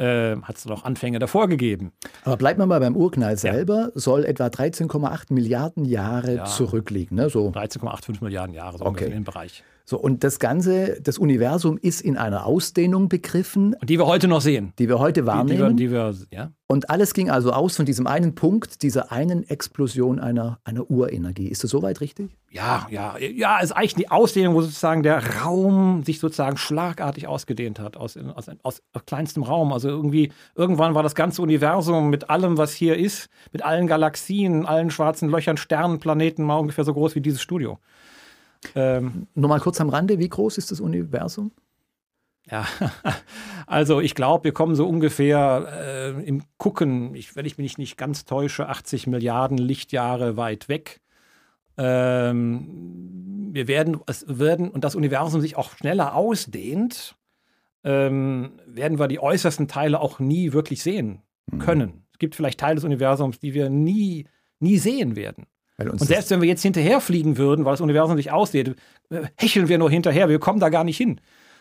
Äh, 0.01 0.37
Hat 0.43 0.57
es 0.57 0.65
noch 0.65 0.85
Anfänge 0.85 1.19
davor 1.19 1.47
gegeben? 1.49 1.93
Aber 2.25 2.37
bleiben 2.39 2.59
wir 2.61 2.67
mal 2.67 2.81
beim 2.81 2.97
Urknall 2.97 3.37
selber, 3.37 3.91
soll 3.95 4.25
etwa 4.25 4.47
13,8 4.47 5.33
Milliarden 5.33 5.85
Jahre 5.85 6.37
Ja. 6.37 6.45
zurückliegen. 6.47 7.17
Ne? 7.17 7.29
So. 7.29 7.51
13,85 7.51 8.23
Milliarden 8.25 8.55
Jahre, 8.55 8.79
so 8.79 8.87
Okay. 8.87 9.05
in 9.07 9.11
dem 9.13 9.25
Bereich. 9.25 9.63
So, 9.91 9.99
und 9.99 10.23
das 10.23 10.39
Ganze, 10.39 11.01
das 11.03 11.19
Universum 11.19 11.77
ist 11.77 12.01
in 12.01 12.17
einer 12.17 12.47
Ausdehnung 12.47 13.09
begriffen, 13.09 13.75
Und 13.75 13.91
die 13.91 13.99
wir 13.99 14.07
heute 14.07 14.29
noch 14.29 14.41
sehen. 14.41 14.73
die 14.79 14.89
wir 14.89 15.01
heute 15.01 15.15
Die, 15.15 15.21
die, 15.23 15.27
wir, 15.27 15.33
wahrnehmen. 15.33 15.77
die 15.77 15.91
wir, 15.91 16.15
ja. 16.31 16.53
Und 16.69 16.91
alles 16.91 17.13
ging 17.13 17.29
also 17.29 17.51
aus 17.51 17.75
von 17.75 17.87
diesem 17.87 18.07
einen 18.07 18.37
Punkt, 18.37 18.83
dieser 18.85 19.11
einen 19.11 19.43
Explosion 19.51 20.21
einer, 20.21 20.61
einer 20.63 20.89
Urenergie. 20.89 21.49
Ist 21.49 21.65
das 21.65 21.73
soweit 21.73 22.01
richtig? 22.01 22.31
ja, 22.53 22.87
ja, 22.89 23.19
ja, 23.19 23.59
es 23.59 23.65
ist 23.65 23.73
eigentlich 23.73 23.97
die 23.97 24.11
Ausdehnung, 24.13 24.55
wo 24.55 24.61
sozusagen 24.61 25.03
der 25.03 25.41
Raum 25.41 26.05
sich 26.05 26.21
sozusagen 26.21 26.57
schlagartig 26.57 27.27
ausgedehnt 27.27 27.81
hat, 27.81 27.97
aus, 27.97 28.17
aus, 28.17 28.49
aus, 28.63 28.83
aus 28.93 29.07
kleinstem 29.07 29.43
Raum. 29.43 29.73
Also 29.73 29.89
irgendwie, 29.89 30.31
irgendwann 30.55 30.95
war 30.95 31.03
das 31.03 31.17
ganze 31.17 31.43
Universum 31.43 32.11
mit 32.11 32.31
allem, 32.31 32.59
was 32.59 32.73
hier 32.73 32.97
ist, 32.97 33.29
mit 33.51 33.65
allen 33.65 33.89
Galaxien, 33.89 34.67
allen 34.67 34.93
schwarzen 34.93 35.31
Löchern, 35.31 35.57
Sternen, 35.57 35.99
Planeten, 35.99 36.45
mal 36.45 36.59
ungefähr 36.59 36.85
so 36.85 36.95
groß 36.95 37.17
wie 37.17 37.21
dieses 37.21 37.43
Studio. 37.43 37.81
Ähm, 38.75 39.27
Nur 39.35 39.49
mal 39.49 39.61
kurz 39.61 39.81
am 39.81 39.89
Rande, 39.89 40.19
wie 40.19 40.29
groß 40.29 40.59
ist 40.59 40.71
das 40.71 40.81
Universum? 40.81 41.53
Ja, 42.51 42.67
also 43.67 44.01
ich 44.01 44.15
glaube, 44.15 44.45
wir 44.45 44.53
kommen 44.53 44.75
so 44.75 44.89
ungefähr 44.89 45.69
äh, 45.73 46.23
im 46.25 46.43
Gucken, 46.59 47.15
ich, 47.15 47.37
wenn 47.37 47.47
ich 47.47 47.59
mich 47.59 47.79
nicht 47.79 47.97
ganz 47.97 48.25
täusche, 48.25 48.69
80 48.69 49.07
Milliarden 49.07 49.59
Lichtjahre 49.59 50.37
weit 50.37 50.69
weg. 50.69 51.01
Ähm, 51.77 53.51
wir 53.53 53.69
werden, 53.69 54.01
es 54.07 54.25
werden, 54.29 54.71
und 54.71 54.85
das 54.85 54.95
Universum 54.95 55.41
sich 55.41 55.57
auch 55.57 55.73
schneller 55.77 56.15
ausdehnt, 56.15 57.17
ähm, 57.85 58.61
werden 58.67 58.99
wir 58.99 59.09
die 59.09 59.21
äußersten 59.21 59.69
Teile 59.69 60.01
auch 60.01 60.19
nie 60.19 60.53
wirklich 60.53 60.83
sehen 60.83 61.23
mhm. 61.51 61.59
können. 61.59 62.07
Es 62.13 62.19
gibt 62.19 62.35
vielleicht 62.35 62.61
Teile 62.61 62.75
des 62.77 62.85
Universums, 62.85 63.39
die 63.39 63.55
wir 63.55 63.71
nie, 63.71 64.27
nie 64.59 64.79
sehen 64.79 65.17
werden. 65.17 65.47
Und 65.89 66.01
selbst 66.01 66.31
wenn 66.31 66.41
wir 66.41 66.49
jetzt 66.49 66.63
hinterherfliegen 66.63 67.39
würden, 67.39 67.65
weil 67.65 67.73
das 67.73 67.81
Universum 67.81 68.17
sich 68.17 68.31
ausdehnt, 68.31 68.77
hecheln 69.37 69.69
wir 69.69 69.79
nur 69.79 69.91
hinterher, 69.91 70.29
wir 70.29 70.39
kommen 70.39 70.61
da 70.61 70.69
gar 70.69 70.85
nicht 70.85 70.97
hin. 70.97 71.21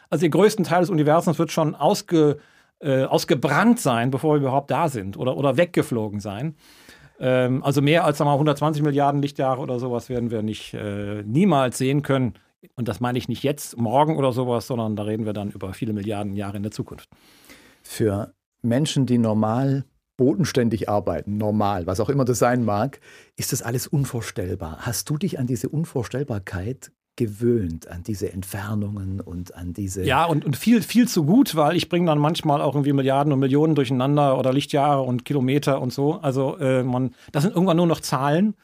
Also 0.10 0.24
den 0.24 0.32
größten 0.32 0.66
Teil 0.66 0.82
des 0.82 0.90
Universums 0.90 1.40
wird 1.40 1.52
schon 1.52 1.76
ausge, 1.76 2.38
äh, 2.80 3.04
ausgebrannt 3.04 3.80
sein, 3.80 4.12
bevor 4.12 4.36
wir 4.36 4.42
überhaupt 4.42 4.72
da 4.72 4.90
sind 4.90 5.18
oder, 5.18 5.38
oder 5.38 5.58
weggeflogen 5.58 6.20
sein. 6.20 6.56
Ähm, 7.20 7.64
also 7.64 7.82
mehr 7.82 8.06
als 8.06 8.18
sagen 8.18 8.30
wir, 8.30 8.34
120 8.34 8.82
Milliarden 8.82 9.22
Lichtjahre 9.22 9.62
oder 9.62 9.80
sowas 9.80 10.10
werden 10.10 10.32
wir 10.32 10.42
nicht 10.42 10.74
äh, 10.74 11.24
niemals 11.24 11.78
sehen 11.78 12.02
können. 12.02 12.34
Und 12.76 12.88
das 12.88 13.00
meine 13.00 13.18
ich 13.18 13.30
nicht 13.30 13.44
jetzt, 13.44 13.78
morgen 13.78 14.18
oder 14.18 14.32
sowas, 14.34 14.68
sondern 14.68 14.96
da 14.96 15.04
reden 15.04 15.26
wir 15.26 15.34
dann 15.34 15.52
über 15.52 15.74
viele 15.74 15.94
Milliarden 15.94 16.34
Jahre 16.34 16.58
in 16.58 16.64
der 16.64 16.72
Zukunft. 16.72 17.10
Für 17.84 18.34
Menschen, 18.62 19.06
die 19.06 19.18
normal 19.18 19.86
bodenständig 20.20 20.90
arbeiten, 20.90 21.38
normal, 21.38 21.88
was 21.88 22.02
auch 22.02 22.10
immer 22.10 22.26
das 22.26 22.40
sein 22.40 22.66
mag, 22.66 23.00
ist 23.38 23.54
das 23.54 23.62
alles 23.62 23.88
unvorstellbar. 23.88 24.80
Hast 24.82 25.10
du 25.10 25.18
dich 25.18 25.40
an 25.40 25.48
diese 25.48 25.70
Unvorstellbarkeit 25.70 26.92
gewöhnt 27.16 27.90
an 27.90 28.02
diese 28.02 28.32
Entfernungen 28.32 29.20
und 29.20 29.54
an 29.54 29.74
diese. 29.74 30.06
Ja, 30.06 30.24
und, 30.24 30.46
und 30.46 30.56
viel, 30.56 30.82
viel 30.82 31.06
zu 31.06 31.26
gut, 31.26 31.54
weil 31.54 31.76
ich 31.76 31.90
bringe 31.90 32.06
dann 32.06 32.18
manchmal 32.18 32.62
auch 32.62 32.76
irgendwie 32.76 32.94
Milliarden 32.94 33.34
und 33.34 33.40
Millionen 33.40 33.76
durcheinander 33.76 34.40
oder 34.40 34.54
Lichtjahre 34.54 35.02
und 35.02 35.26
Kilometer 35.26 35.82
und 35.82 35.92
so. 35.92 36.14
Also 36.22 36.58
äh, 36.60 36.82
man, 36.82 37.14
das 37.34 37.44
sind 37.44 37.54
irgendwann 37.54 37.76
nur 37.76 37.88
noch 37.88 38.00
Zahlen 38.00 38.56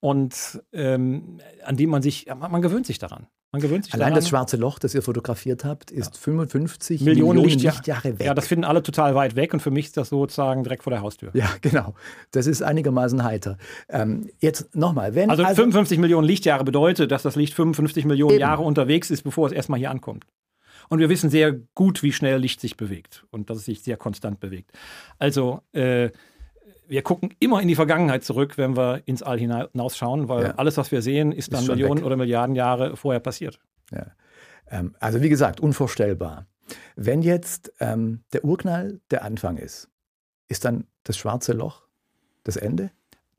und 0.00 0.60
ähm, 0.72 1.38
an 1.64 1.76
die 1.76 1.86
man 1.86 2.02
sich, 2.02 2.26
man, 2.26 2.50
man 2.50 2.62
gewöhnt 2.62 2.84
sich 2.84 2.98
daran. 2.98 3.28
Man 3.52 3.60
gewöhnt 3.60 3.84
sich 3.84 3.94
Allein 3.94 4.10
daran. 4.10 4.20
das 4.20 4.28
schwarze 4.28 4.56
Loch, 4.56 4.78
das 4.78 4.94
ihr 4.94 5.02
fotografiert 5.02 5.64
habt, 5.64 5.90
ist 5.90 6.14
ja. 6.14 6.20
55 6.20 7.00
Millionen, 7.00 7.30
Millionen 7.30 7.48
Lichtjahr 7.48 7.74
Lichtjahre 7.74 8.18
weg. 8.18 8.26
Ja, 8.26 8.32
das 8.34 8.46
finden 8.46 8.64
alle 8.64 8.80
total 8.80 9.16
weit 9.16 9.34
weg 9.34 9.52
und 9.52 9.60
für 9.60 9.72
mich 9.72 9.86
ist 9.86 9.96
das 9.96 10.10
sozusagen 10.10 10.62
direkt 10.62 10.84
vor 10.84 10.92
der 10.92 11.02
Haustür. 11.02 11.30
Ja, 11.34 11.50
genau. 11.60 11.94
Das 12.30 12.46
ist 12.46 12.62
einigermaßen 12.62 13.24
heiter. 13.24 13.58
Ähm, 13.88 14.30
jetzt 14.38 14.76
nochmal, 14.76 15.16
wenn. 15.16 15.30
Also, 15.30 15.42
also 15.42 15.62
55 15.62 15.98
Millionen 15.98 16.28
Lichtjahre 16.28 16.62
bedeutet, 16.62 17.10
dass 17.10 17.24
das 17.24 17.34
Licht 17.34 17.54
55 17.54 18.04
Millionen 18.04 18.34
eben. 18.34 18.40
Jahre 18.40 18.62
unterwegs 18.62 19.10
ist, 19.10 19.22
bevor 19.22 19.48
es 19.48 19.52
erstmal 19.52 19.80
hier 19.80 19.90
ankommt. 19.90 20.26
Und 20.88 21.00
wir 21.00 21.08
wissen 21.08 21.28
sehr 21.28 21.52
gut, 21.74 22.04
wie 22.04 22.12
schnell 22.12 22.38
Licht 22.38 22.60
sich 22.60 22.76
bewegt 22.76 23.24
und 23.30 23.50
dass 23.50 23.58
es 23.58 23.64
sich 23.64 23.82
sehr 23.82 23.96
konstant 23.96 24.38
bewegt. 24.38 24.70
Also, 25.18 25.62
äh, 25.72 26.10
wir 26.90 27.02
gucken 27.02 27.32
immer 27.38 27.62
in 27.62 27.68
die 27.68 27.76
Vergangenheit 27.76 28.24
zurück, 28.24 28.58
wenn 28.58 28.76
wir 28.76 29.02
ins 29.06 29.22
All 29.22 29.38
hinausschauen, 29.38 30.28
weil 30.28 30.42
ja. 30.42 30.54
alles, 30.56 30.76
was 30.76 30.90
wir 30.90 31.02
sehen, 31.02 31.30
ist 31.30 31.52
dann 31.52 31.62
ist 31.62 31.68
Millionen 31.68 32.00
weg. 32.00 32.04
oder 32.06 32.16
Milliarden 32.16 32.56
Jahre 32.56 32.96
vorher 32.96 33.20
passiert. 33.20 33.60
Ja. 33.92 34.06
Ähm, 34.68 34.96
also 34.98 35.22
wie 35.22 35.28
gesagt, 35.28 35.60
unvorstellbar. 35.60 36.46
Wenn 36.96 37.22
jetzt 37.22 37.72
ähm, 37.78 38.24
der 38.32 38.44
Urknall 38.44 39.00
der 39.10 39.22
Anfang 39.22 39.56
ist, 39.56 39.88
ist 40.48 40.64
dann 40.64 40.88
das 41.04 41.16
schwarze 41.16 41.52
Loch 41.52 41.82
das 42.42 42.56
Ende? 42.56 42.90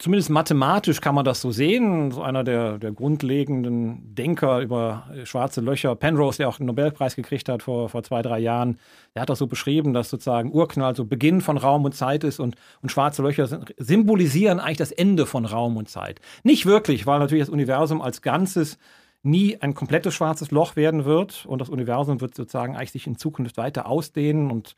Zumindest 0.01 0.31
mathematisch 0.31 0.99
kann 0.99 1.13
man 1.13 1.23
das 1.23 1.41
so 1.41 1.51
sehen. 1.51 2.11
So 2.11 2.23
einer 2.23 2.43
der, 2.43 2.79
der 2.79 2.91
grundlegenden 2.91 4.15
Denker 4.15 4.59
über 4.59 5.07
schwarze 5.25 5.61
Löcher, 5.61 5.95
Penrose, 5.95 6.39
der 6.39 6.49
auch 6.49 6.57
den 6.57 6.65
Nobelpreis 6.65 7.15
gekriegt 7.15 7.47
hat 7.49 7.63
vor, 7.63 7.87
vor 7.87 8.01
zwei, 8.03 8.21
drei 8.21 8.39
Jahren, 8.39 8.79
der 9.13 9.21
hat 9.21 9.29
das 9.29 9.39
so 9.39 9.47
beschrieben, 9.47 9.93
dass 9.93 10.09
sozusagen 10.09 10.51
Urknall 10.51 10.95
so 10.95 11.05
Beginn 11.05 11.41
von 11.41 11.57
Raum 11.57 11.85
und 11.85 11.93
Zeit 11.93 12.23
ist 12.23 12.39
und, 12.39 12.55
und 12.81 12.89
schwarze 12.89 13.21
Löcher 13.21 13.47
symbolisieren 13.77 14.59
eigentlich 14.59 14.77
das 14.77 14.91
Ende 14.91 15.25
von 15.25 15.45
Raum 15.45 15.77
und 15.77 15.87
Zeit. 15.87 16.19
Nicht 16.43 16.65
wirklich, 16.65 17.05
weil 17.05 17.19
natürlich 17.19 17.43
das 17.43 17.49
Universum 17.49 18.01
als 18.01 18.23
Ganzes 18.23 18.79
nie 19.23 19.57
ein 19.61 19.75
komplettes 19.75 20.15
schwarzes 20.15 20.49
Loch 20.49 20.75
werden 20.75 21.05
wird 21.05 21.45
und 21.45 21.61
das 21.61 21.69
Universum 21.69 22.21
wird 22.21 22.33
sozusagen 22.33 22.75
eigentlich 22.75 22.91
sich 22.91 23.05
in 23.05 23.17
Zukunft 23.17 23.57
weiter 23.57 23.85
ausdehnen 23.85 24.49
und 24.49 24.75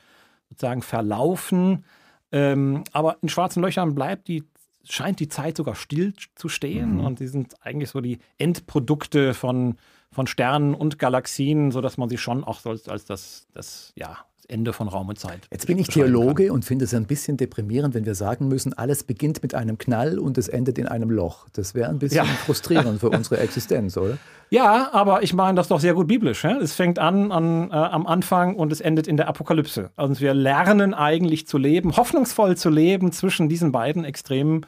sozusagen 0.50 0.82
verlaufen. 0.82 1.86
Ähm, 2.34 2.84
aber 2.92 3.18
in 3.22 3.30
schwarzen 3.30 3.64
Löchern 3.64 3.96
bleibt 3.96 4.28
die 4.28 4.44
scheint 4.84 5.20
die 5.20 5.30
Zeit 5.30 5.58
sogar 5.58 5.76
still 5.76 6.14
zu 6.36 6.50
stehen 6.50 6.96
mhm. 6.96 7.06
und 7.06 7.20
sie 7.20 7.28
sind 7.28 7.56
eigentlich 7.66 7.90
so 7.90 8.02
die 8.02 8.20
Endprodukte 8.38 9.34
von, 9.34 9.78
von 10.12 10.28
Sternen 10.28 10.74
und 10.74 11.00
Galaxien, 11.00 11.72
sodass 11.72 11.98
man 11.98 12.10
sie 12.10 12.18
schon 12.18 12.44
auch 12.44 12.66
als 12.66 13.06
das, 13.06 13.48
das, 13.54 13.94
ja, 13.96 14.26
Ende 14.46 14.74
von 14.74 14.88
Raum 14.88 15.10
und 15.10 15.20
Zeit. 15.20 15.48
Jetzt 15.52 15.68
bin 15.68 15.78
ich 15.78 15.88
Theologe 15.88 16.52
und 16.52 16.66
finde 16.66 16.86
es 16.86 16.94
ein 16.94 17.06
bisschen 17.06 17.38
deprimierend, 17.38 17.94
wenn 17.94 18.06
wir 18.06 18.16
sagen 18.16 18.48
müssen, 18.48 18.74
alles 18.74 19.04
beginnt 19.04 19.42
mit 19.42 19.56
einem 19.56 19.78
Knall 19.78 20.20
und 20.20 20.38
es 20.38 20.48
endet 20.48 20.78
in 20.78 20.88
einem 20.88 21.10
Loch. 21.10 21.48
Das 21.54 21.76
wäre 21.76 21.90
ein 21.90 22.00
bisschen 22.00 22.18
ja. 22.18 22.24
frustrierend 22.46 23.00
für 23.00 23.10
unsere 23.10 23.40
Existenz, 23.40 23.98
oder? 23.98 24.18
Ja, 24.50 24.90
aber 24.94 25.24
ich 25.24 25.34
meine 25.34 25.56
das 25.56 25.68
doch 25.68 25.80
sehr 25.80 25.94
gut 25.94 26.08
biblisch. 26.08 26.44
Ja? 26.44 26.58
Es 26.58 26.74
fängt 26.74 27.00
an, 27.00 27.32
an 27.32 27.72
äh, 27.72 27.74
am 27.74 28.06
Anfang 28.06 28.56
und 28.56 28.72
es 28.72 28.82
endet 28.82 29.08
in 29.08 29.18
der 29.18 29.28
Apokalypse. 29.28 29.92
Also 29.96 30.22
wir 30.22 30.34
lernen 30.34 30.94
eigentlich 30.94 31.48
zu 31.48 31.58
leben, 31.58 31.98
hoffnungsvoll 31.98 32.58
zu 32.58 32.70
leben 32.70 33.12
zwischen 33.12 33.50
diesen 33.50 33.72
beiden 33.72 34.04
Extremen, 34.04 34.66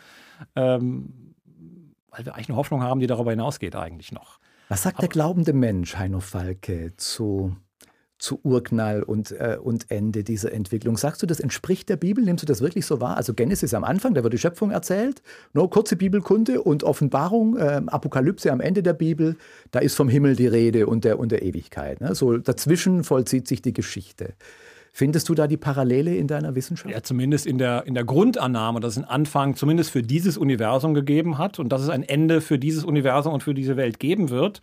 ähm, 0.55 1.33
weil 2.09 2.25
wir 2.25 2.33
eigentlich 2.33 2.49
eine 2.49 2.57
Hoffnung 2.57 2.81
haben, 2.81 2.99
die 2.99 3.07
darüber 3.07 3.31
hinausgeht 3.31 3.75
eigentlich 3.75 4.11
noch. 4.11 4.39
Was 4.69 4.83
sagt 4.83 4.97
aber, 4.97 5.01
der 5.01 5.09
glaubende 5.09 5.53
Mensch, 5.53 5.95
Heino 5.97 6.19
Falke, 6.19 6.93
zu 6.97 7.55
zu 8.17 8.39
Urknall 8.43 9.03
und, 9.03 9.31
äh, 9.31 9.57
und 9.61 9.91
Ende 9.91 10.23
dieser 10.23 10.51
Entwicklung. 10.53 10.97
Sagst 10.97 11.21
du, 11.21 11.25
das 11.25 11.39
entspricht 11.39 11.89
der 11.89 11.97
Bibel? 11.97 12.23
Nimmst 12.23 12.43
du 12.43 12.47
das 12.47 12.61
wirklich 12.61 12.85
so 12.85 13.01
wahr? 13.01 13.17
Also 13.17 13.33
Genesis 13.33 13.73
am 13.73 13.83
Anfang, 13.83 14.13
da 14.13 14.23
wird 14.23 14.33
die 14.33 14.37
Schöpfung 14.37 14.71
erzählt, 14.71 15.21
no, 15.53 15.67
kurze 15.67 15.95
Bibelkunde 15.95 16.61
und 16.61 16.83
Offenbarung, 16.83 17.57
äh, 17.57 17.81
Apokalypse 17.87 18.51
am 18.51 18.61
Ende 18.61 18.83
der 18.83 18.93
Bibel, 18.93 19.35
da 19.71 19.79
ist 19.79 19.95
vom 19.95 20.07
Himmel 20.07 20.35
die 20.35 20.47
Rede 20.47 20.87
und 20.87 21.03
der, 21.03 21.19
und 21.19 21.31
der 21.31 21.43
Ewigkeit. 21.43 21.99
Ne? 21.99 22.15
So 22.15 22.37
dazwischen 22.37 23.03
vollzieht 23.03 23.47
sich 23.47 23.61
die 23.61 23.73
Geschichte. 23.73 24.33
Findest 24.97 25.27
du 25.27 25.35
da 25.35 25.45
die 25.45 25.57
Parallele 25.57 26.15
in 26.15 26.27
deiner 26.27 26.55
Wissenschaft? 26.55 26.89
Ja, 26.89 27.03
zumindest 27.03 27.45
in 27.45 27.57
der, 27.57 27.85
in 27.85 27.95
der 27.95 28.05
Grundannahme, 28.05 28.79
dass 28.79 28.93
es 28.93 28.97
einen 28.99 29.09
Anfang 29.09 29.57
zumindest 29.57 29.91
für 29.91 30.01
dieses 30.01 30.37
Universum 30.37 30.93
gegeben 30.93 31.37
hat 31.37 31.59
und 31.59 31.67
dass 31.67 31.81
es 31.81 31.89
ein 31.89 32.01
Ende 32.01 32.39
für 32.39 32.57
dieses 32.57 32.85
Universum 32.85 33.33
und 33.33 33.43
für 33.43 33.53
diese 33.53 33.75
Welt 33.75 33.99
geben 33.99 34.29
wird. 34.29 34.61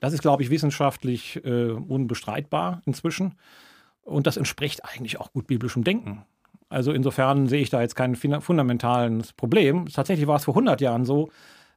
Das 0.00 0.12
ist, 0.12 0.22
glaube 0.22 0.42
ich, 0.42 0.50
wissenschaftlich 0.50 1.44
äh, 1.44 1.70
unbestreitbar 1.70 2.82
inzwischen. 2.86 3.34
Und 4.02 4.26
das 4.26 4.36
entspricht 4.36 4.84
eigentlich 4.84 5.20
auch 5.20 5.32
gut 5.32 5.46
biblischem 5.46 5.84
Denken. 5.84 6.24
Also 6.68 6.92
insofern 6.92 7.46
sehe 7.48 7.60
ich 7.60 7.70
da 7.70 7.80
jetzt 7.80 7.94
kein 7.94 8.16
fundamentales 8.16 9.32
Problem. 9.34 9.86
Tatsächlich 9.86 10.26
war 10.26 10.36
es 10.36 10.44
vor 10.44 10.54
100 10.54 10.80
Jahren 10.80 11.04
so, 11.04 11.30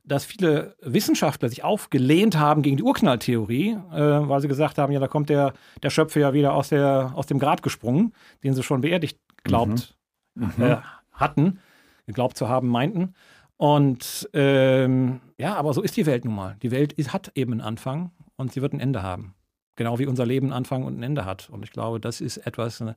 dass 0.06 0.24
viele 0.24 0.76
Wissenschaftler 0.82 1.50
sich 1.50 1.64
aufgelehnt 1.64 2.38
haben 2.38 2.62
gegen 2.62 2.78
die 2.78 2.84
Urknalltheorie, 2.84 3.72
äh, 3.92 4.00
weil 4.00 4.40
sie 4.40 4.48
gesagt 4.48 4.78
haben, 4.78 4.94
ja, 4.94 5.00
da 5.00 5.08
kommt 5.08 5.30
der, 5.30 5.54
der 5.84 5.90
Schöpfer 5.90 6.20
ja 6.20 6.34
wieder 6.34 6.54
aus, 6.54 6.70
der, 6.70 7.12
aus 7.16 7.26
dem 7.26 7.40
Grad 7.40 7.64
gesprungen, 7.64 8.14
den 8.44 8.54
sie 8.54 8.64
schon 8.64 8.82
beerdigt 8.82 9.20
glaubt 9.44 9.96
mhm. 10.36 10.52
Mhm. 10.58 10.64
Äh, 10.64 10.78
hatten, 11.12 11.60
geglaubt 12.06 12.38
zu 12.38 12.48
haben, 12.50 12.68
meinten. 12.68 13.14
Und 13.58 14.30
ähm, 14.34 15.22
ja, 15.38 15.56
aber 15.56 15.74
so 15.74 15.82
ist 15.82 15.96
die 15.96 16.06
Welt 16.06 16.26
nun 16.26 16.36
mal. 16.36 16.58
Die 16.62 16.72
Welt 16.72 16.94
ist, 16.94 17.14
hat 17.14 17.32
eben 17.36 17.54
einen 17.54 17.62
Anfang 17.62 18.12
und 18.36 18.52
sie 18.52 18.62
wird 18.62 18.74
ein 18.74 18.80
Ende 18.80 19.02
haben. 19.02 19.36
Genau 19.76 20.00
wie 20.00 20.06
unser 20.06 20.26
Leben 20.26 20.48
einen 20.48 20.54
Anfang 20.54 20.84
und 20.84 21.00
ein 21.00 21.04
Ende 21.04 21.26
hat. 21.26 21.50
Und 21.50 21.64
ich 21.64 21.72
glaube, 21.72 22.00
das 22.00 22.22
ist 22.22 22.38
etwas, 22.38 22.82
eine 22.82 22.96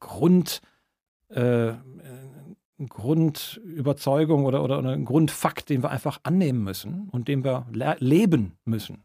Grund, 0.00 0.60
äh, 1.28 1.72
Grundüberzeugung 2.78 4.44
oder, 4.44 4.64
oder 4.64 4.78
ein 4.78 5.04
Grundfakt, 5.04 5.68
den 5.68 5.82
wir 5.82 5.90
einfach 5.90 6.18
annehmen 6.24 6.64
müssen 6.64 7.08
und 7.10 7.28
den 7.28 7.44
wir 7.44 7.66
leben 7.70 8.56
müssen. 8.64 9.04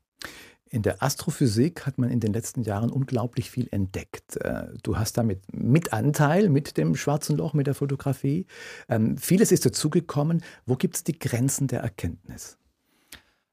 In 0.70 0.82
der 0.82 1.02
Astrophysik 1.02 1.86
hat 1.86 1.98
man 1.98 2.10
in 2.10 2.20
den 2.20 2.34
letzten 2.34 2.62
Jahren 2.62 2.92
unglaublich 2.92 3.50
viel 3.50 3.68
entdeckt. 3.72 4.38
Äh, 4.38 4.68
du 4.84 4.98
hast 4.98 5.18
damit 5.18 5.42
mit 5.54 5.94
Anteil, 5.94 6.50
mit 6.50 6.78
dem 6.78 6.96
schwarzen 6.96 7.38
Loch, 7.38 7.54
mit 7.54 7.68
der 7.68 7.74
Fotografie. 7.74 8.46
Ähm, 8.90 9.18
vieles 9.18 9.52
ist 9.52 9.66
dazugekommen. 9.66 10.44
Wo 10.66 10.76
gibt 10.76 10.96
es 10.98 11.04
die 11.04 11.18
Grenzen 11.18 11.68
der 11.68 11.82
Erkenntnis? 11.82 12.58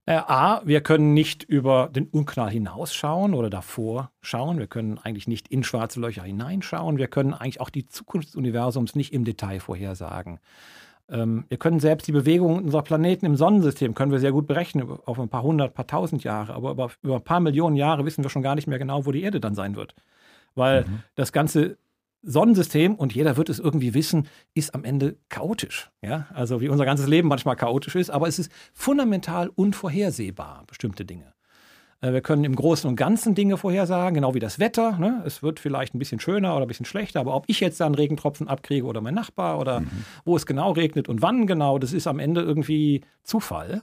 Äh, 0.06 0.16
A, 0.16 0.60
wir 0.66 0.82
können 0.82 1.14
nicht 1.14 1.44
über 1.44 1.88
den 1.88 2.08
Unklar 2.08 2.50
hinausschauen 2.50 3.32
oder 3.32 3.48
davor 3.48 4.10
schauen. 4.20 4.58
Wir 4.58 4.66
können 4.66 4.98
eigentlich 4.98 5.28
nicht 5.28 5.48
in 5.48 5.64
schwarze 5.64 5.98
Löcher 6.00 6.24
hineinschauen. 6.24 6.98
Wir 6.98 7.08
können 7.08 7.32
eigentlich 7.32 7.60
auch 7.60 7.70
die 7.70 7.86
Zukunft 7.86 8.28
des 8.28 8.36
Universums 8.36 8.94
nicht 8.94 9.14
im 9.14 9.24
Detail 9.24 9.60
vorhersagen. 9.60 10.40
Ähm, 11.08 11.44
wir 11.48 11.58
können 11.58 11.80
selbst 11.80 12.06
die 12.08 12.12
Bewegungen 12.12 12.64
unserer 12.64 12.82
Planeten 12.82 13.26
im 13.26 13.36
Sonnensystem 13.36 13.94
können 13.94 14.12
wir 14.12 14.20
sehr 14.20 14.32
gut 14.32 14.46
berechnen, 14.46 14.88
auf 15.04 15.18
ein 15.18 15.28
paar 15.28 15.42
hundert, 15.42 15.74
paar 15.74 15.86
tausend 15.86 16.24
Jahre. 16.24 16.54
Aber 16.54 16.70
über, 16.72 16.90
über 17.02 17.16
ein 17.16 17.24
paar 17.24 17.40
Millionen 17.40 17.76
Jahre 17.76 18.04
wissen 18.04 18.24
wir 18.24 18.30
schon 18.30 18.42
gar 18.42 18.54
nicht 18.54 18.66
mehr 18.66 18.78
genau, 18.78 19.06
wo 19.06 19.12
die 19.12 19.22
Erde 19.22 19.40
dann 19.40 19.54
sein 19.54 19.76
wird. 19.76 19.94
Weil 20.54 20.82
mhm. 20.84 21.02
das 21.14 21.32
ganze 21.32 21.76
Sonnensystem, 22.22 22.94
und 22.94 23.14
jeder 23.14 23.36
wird 23.36 23.50
es 23.50 23.58
irgendwie 23.58 23.92
wissen, 23.92 24.28
ist 24.54 24.74
am 24.74 24.84
Ende 24.84 25.16
chaotisch. 25.28 25.90
Ja? 26.00 26.26
Also 26.32 26.60
wie 26.60 26.68
unser 26.68 26.86
ganzes 26.86 27.06
Leben 27.06 27.28
manchmal 27.28 27.56
chaotisch 27.56 27.96
ist, 27.96 28.10
aber 28.10 28.28
es 28.28 28.38
ist 28.38 28.50
fundamental 28.72 29.50
unvorhersehbar, 29.54 30.64
bestimmte 30.66 31.04
Dinge. 31.04 31.34
Äh, 32.04 32.12
wir 32.12 32.20
können 32.20 32.44
im 32.44 32.54
Großen 32.54 32.88
und 32.88 32.96
Ganzen 32.96 33.34
Dinge 33.34 33.56
vorhersagen, 33.56 34.14
genau 34.14 34.34
wie 34.34 34.40
das 34.40 34.58
Wetter. 34.58 34.98
Ne? 34.98 35.22
Es 35.26 35.42
wird 35.42 35.58
vielleicht 35.58 35.94
ein 35.94 35.98
bisschen 35.98 36.20
schöner 36.20 36.54
oder 36.54 36.66
ein 36.66 36.68
bisschen 36.68 36.86
schlechter, 36.86 37.20
aber 37.20 37.34
ob 37.34 37.44
ich 37.48 37.60
jetzt 37.60 37.80
da 37.80 37.86
einen 37.86 37.94
Regentropfen 37.94 38.48
abkriege 38.48 38.86
oder 38.86 39.00
mein 39.00 39.14
Nachbar 39.14 39.58
oder 39.58 39.80
mhm. 39.80 40.04
wo 40.24 40.36
es 40.36 40.46
genau 40.46 40.72
regnet 40.72 41.08
und 41.08 41.22
wann 41.22 41.46
genau, 41.46 41.78
das 41.78 41.92
ist 41.92 42.06
am 42.06 42.18
Ende 42.18 42.42
irgendwie 42.42 43.02
Zufall. 43.22 43.82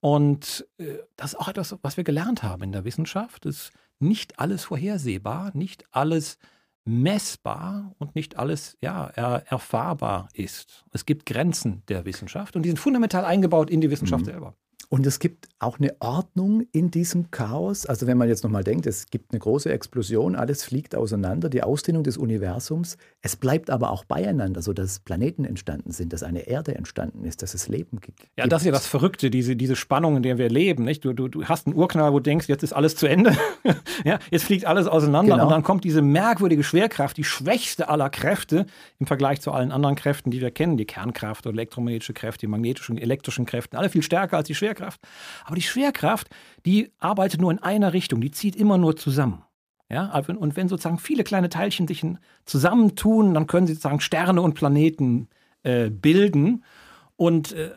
Und 0.00 0.66
äh, 0.78 0.98
das 1.16 1.32
ist 1.32 1.40
auch 1.40 1.48
etwas, 1.48 1.76
was 1.82 1.96
wir 1.96 2.04
gelernt 2.04 2.42
haben 2.42 2.62
in 2.62 2.72
der 2.72 2.84
Wissenschaft. 2.84 3.46
Es 3.46 3.56
ist 3.56 3.72
nicht 3.98 4.38
alles 4.38 4.64
vorhersehbar, 4.64 5.52
nicht 5.54 5.84
alles 5.90 6.38
messbar 6.84 7.94
und 7.98 8.14
nicht 8.14 8.38
alles 8.38 8.76
ja, 8.80 9.06
er, 9.14 9.44
erfahrbar 9.48 10.28
ist. 10.34 10.84
Es 10.92 11.06
gibt 11.06 11.26
Grenzen 11.26 11.82
der 11.88 12.04
Wissenschaft 12.04 12.54
und 12.54 12.62
die 12.62 12.68
sind 12.68 12.78
fundamental 12.78 13.24
eingebaut 13.24 13.70
in 13.70 13.80
die 13.80 13.90
Wissenschaft 13.90 14.26
mhm. 14.26 14.30
selber. 14.30 14.54
Und 14.88 15.06
es 15.06 15.18
gibt 15.18 15.48
auch 15.58 15.78
eine 15.78 15.96
Ordnung 16.00 16.66
in 16.70 16.90
diesem 16.90 17.30
Chaos. 17.30 17.86
Also 17.86 18.06
wenn 18.06 18.16
man 18.16 18.28
jetzt 18.28 18.44
nochmal 18.44 18.62
denkt, 18.62 18.86
es 18.86 19.06
gibt 19.06 19.32
eine 19.32 19.40
große 19.40 19.70
Explosion, 19.70 20.36
alles 20.36 20.62
fliegt 20.62 20.94
auseinander, 20.94 21.48
die 21.48 21.62
Ausdehnung 21.62 22.04
des 22.04 22.16
Universums. 22.16 22.96
Es 23.20 23.34
bleibt 23.34 23.70
aber 23.70 23.90
auch 23.90 24.04
beieinander, 24.04 24.62
sodass 24.62 25.00
Planeten 25.00 25.44
entstanden 25.44 25.90
sind, 25.90 26.12
dass 26.12 26.22
eine 26.22 26.46
Erde 26.46 26.76
entstanden 26.76 27.24
ist, 27.24 27.42
dass 27.42 27.54
es 27.54 27.68
Leben 27.68 28.00
gibt. 28.00 28.28
Ja, 28.38 28.46
das 28.46 28.62
ist 28.62 28.66
ja 28.66 28.72
das 28.72 28.86
Verrückte, 28.86 29.30
diese, 29.30 29.56
diese 29.56 29.74
Spannung, 29.74 30.16
in 30.18 30.22
der 30.22 30.38
wir 30.38 30.48
leben. 30.48 30.84
Nicht? 30.84 31.04
Du, 31.04 31.12
du, 31.12 31.26
du 31.26 31.44
hast 31.46 31.66
einen 31.66 31.74
Urknall, 31.74 32.12
wo 32.12 32.18
du 32.18 32.24
denkst, 32.24 32.48
jetzt 32.48 32.62
ist 32.62 32.72
alles 32.72 32.94
zu 32.94 33.06
Ende. 33.08 33.36
ja, 34.04 34.20
jetzt 34.30 34.44
fliegt 34.44 34.66
alles 34.66 34.86
auseinander 34.86 35.32
genau. 35.32 35.46
und 35.46 35.50
dann 35.50 35.64
kommt 35.64 35.82
diese 35.82 36.00
merkwürdige 36.00 36.62
Schwerkraft, 36.62 37.16
die 37.16 37.24
schwächste 37.24 37.88
aller 37.88 38.08
Kräfte 38.10 38.66
im 39.00 39.06
Vergleich 39.06 39.40
zu 39.40 39.50
allen 39.50 39.72
anderen 39.72 39.96
Kräften, 39.96 40.30
die 40.30 40.40
wir 40.40 40.52
kennen, 40.52 40.76
die 40.76 40.84
Kernkraft 40.84 41.46
oder 41.46 41.54
elektromagnetische 41.54 42.12
Kräfte, 42.12 42.40
die 42.40 42.46
magnetischen, 42.46 42.98
elektrischen 42.98 43.46
Kräfte, 43.46 43.78
alle 43.78 43.88
viel 43.88 44.02
stärker 44.02 44.36
als 44.36 44.46
die 44.46 44.54
Schwerkraft. 44.54 44.75
Schwerkraft. 44.76 45.00
Aber 45.44 45.56
die 45.56 45.62
Schwerkraft, 45.62 46.28
die 46.64 46.92
arbeitet 46.98 47.40
nur 47.40 47.50
in 47.50 47.58
einer 47.58 47.92
Richtung, 47.92 48.20
die 48.20 48.30
zieht 48.30 48.56
immer 48.56 48.78
nur 48.78 48.96
zusammen. 48.96 49.42
Ja, 49.88 50.08
also 50.10 50.32
und 50.32 50.56
wenn 50.56 50.68
sozusagen 50.68 50.98
viele 50.98 51.22
kleine 51.22 51.48
Teilchen 51.48 51.86
sich 51.86 52.04
zusammentun, 52.44 53.34
dann 53.34 53.46
können 53.46 53.68
sie 53.68 53.74
sozusagen 53.74 54.00
Sterne 54.00 54.42
und 54.42 54.54
Planeten 54.54 55.28
äh, 55.62 55.90
bilden. 55.90 56.64
Und 57.14 57.52
äh, 57.52 57.70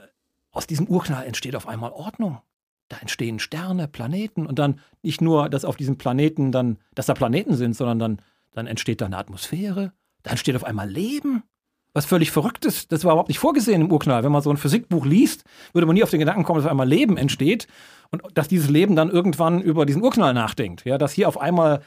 aus 0.51 0.65
diesem 0.65 0.87
Urknall 0.87 1.25
entsteht 1.25 1.55
auf 1.55 1.67
einmal 1.67 1.91
Ordnung. 1.91 2.39
Da 2.87 2.97
entstehen 2.97 3.37
Sterne, 3.37 3.87
Planeten 3.87 4.47
und 4.47 4.57
dann 4.57 4.79
nicht 5.03 5.21
nur, 5.21 5.49
dass 5.49 5.65
auf 5.65 5.75
diesem 5.77 5.99
Planeten 5.99 6.51
dann, 6.51 6.79
dass 6.95 7.05
da 7.05 7.13
Planeten 7.13 7.55
sind, 7.55 7.75
sondern 7.75 7.99
dann, 7.99 8.21
dann 8.53 8.65
entsteht 8.65 9.01
da 9.01 9.05
eine 9.05 9.17
Atmosphäre, 9.17 9.93
da 10.23 10.31
entsteht 10.31 10.55
auf 10.55 10.63
einmal 10.63 10.89
Leben 10.89 11.43
was 11.93 12.05
völlig 12.05 12.31
Verrücktes. 12.31 12.87
Das 12.87 13.03
war 13.03 13.13
überhaupt 13.13 13.29
nicht 13.29 13.39
vorgesehen 13.39 13.81
im 13.81 13.91
Urknall. 13.91 14.23
Wenn 14.23 14.31
man 14.31 14.41
so 14.41 14.49
ein 14.49 14.57
Physikbuch 14.57 15.05
liest, 15.05 15.43
würde 15.73 15.85
man 15.85 15.95
nie 15.95 16.03
auf 16.03 16.11
den 16.11 16.19
Gedanken 16.19 16.43
kommen, 16.43 16.57
dass 16.57 16.65
auf 16.65 16.71
einmal 16.71 16.87
Leben 16.87 17.17
entsteht 17.17 17.67
und 18.11 18.21
dass 18.33 18.47
dieses 18.47 18.69
Leben 18.69 18.95
dann 18.95 19.09
irgendwann 19.09 19.61
über 19.61 19.85
diesen 19.85 20.03
Urknall 20.03 20.33
nachdenkt. 20.33 20.85
Ja, 20.85 20.97
dass 20.97 21.13
hier 21.13 21.27
auf 21.27 21.39
einmal 21.39 21.81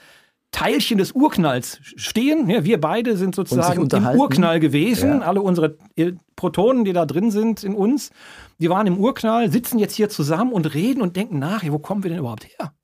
Teilchen 0.50 0.99
des 0.99 1.12
Urknalls 1.12 1.80
stehen. 1.82 2.49
Ja, 2.49 2.62
wir 2.64 2.80
beide 2.80 3.16
sind 3.16 3.35
sozusagen 3.35 3.88
im 3.90 4.21
Urknall 4.21 4.61
gewesen. 4.61 5.21
Ja. 5.21 5.26
Alle 5.26 5.40
unsere 5.40 5.78
äh, 5.97 6.12
Protonen, 6.37 6.85
die 6.85 6.92
da 6.92 7.06
drin 7.06 7.30
sind 7.30 7.64
in 7.64 7.75
uns, 7.75 8.11
die 8.59 8.68
waren 8.68 8.87
im 8.87 8.99
Urknall, 8.99 9.50
sitzen 9.50 9.78
jetzt 9.78 9.94
hier 9.94 10.11
zusammen 10.11 10.52
und 10.52 10.75
reden 10.75 11.00
und 11.00 11.16
denken 11.16 11.38
nach, 11.38 11.62
ja, 11.62 11.73
wo 11.73 11.78
kommen 11.78 12.02
wir 12.02 12.11
denn 12.11 12.18
überhaupt 12.18 12.44
her? 12.44 12.75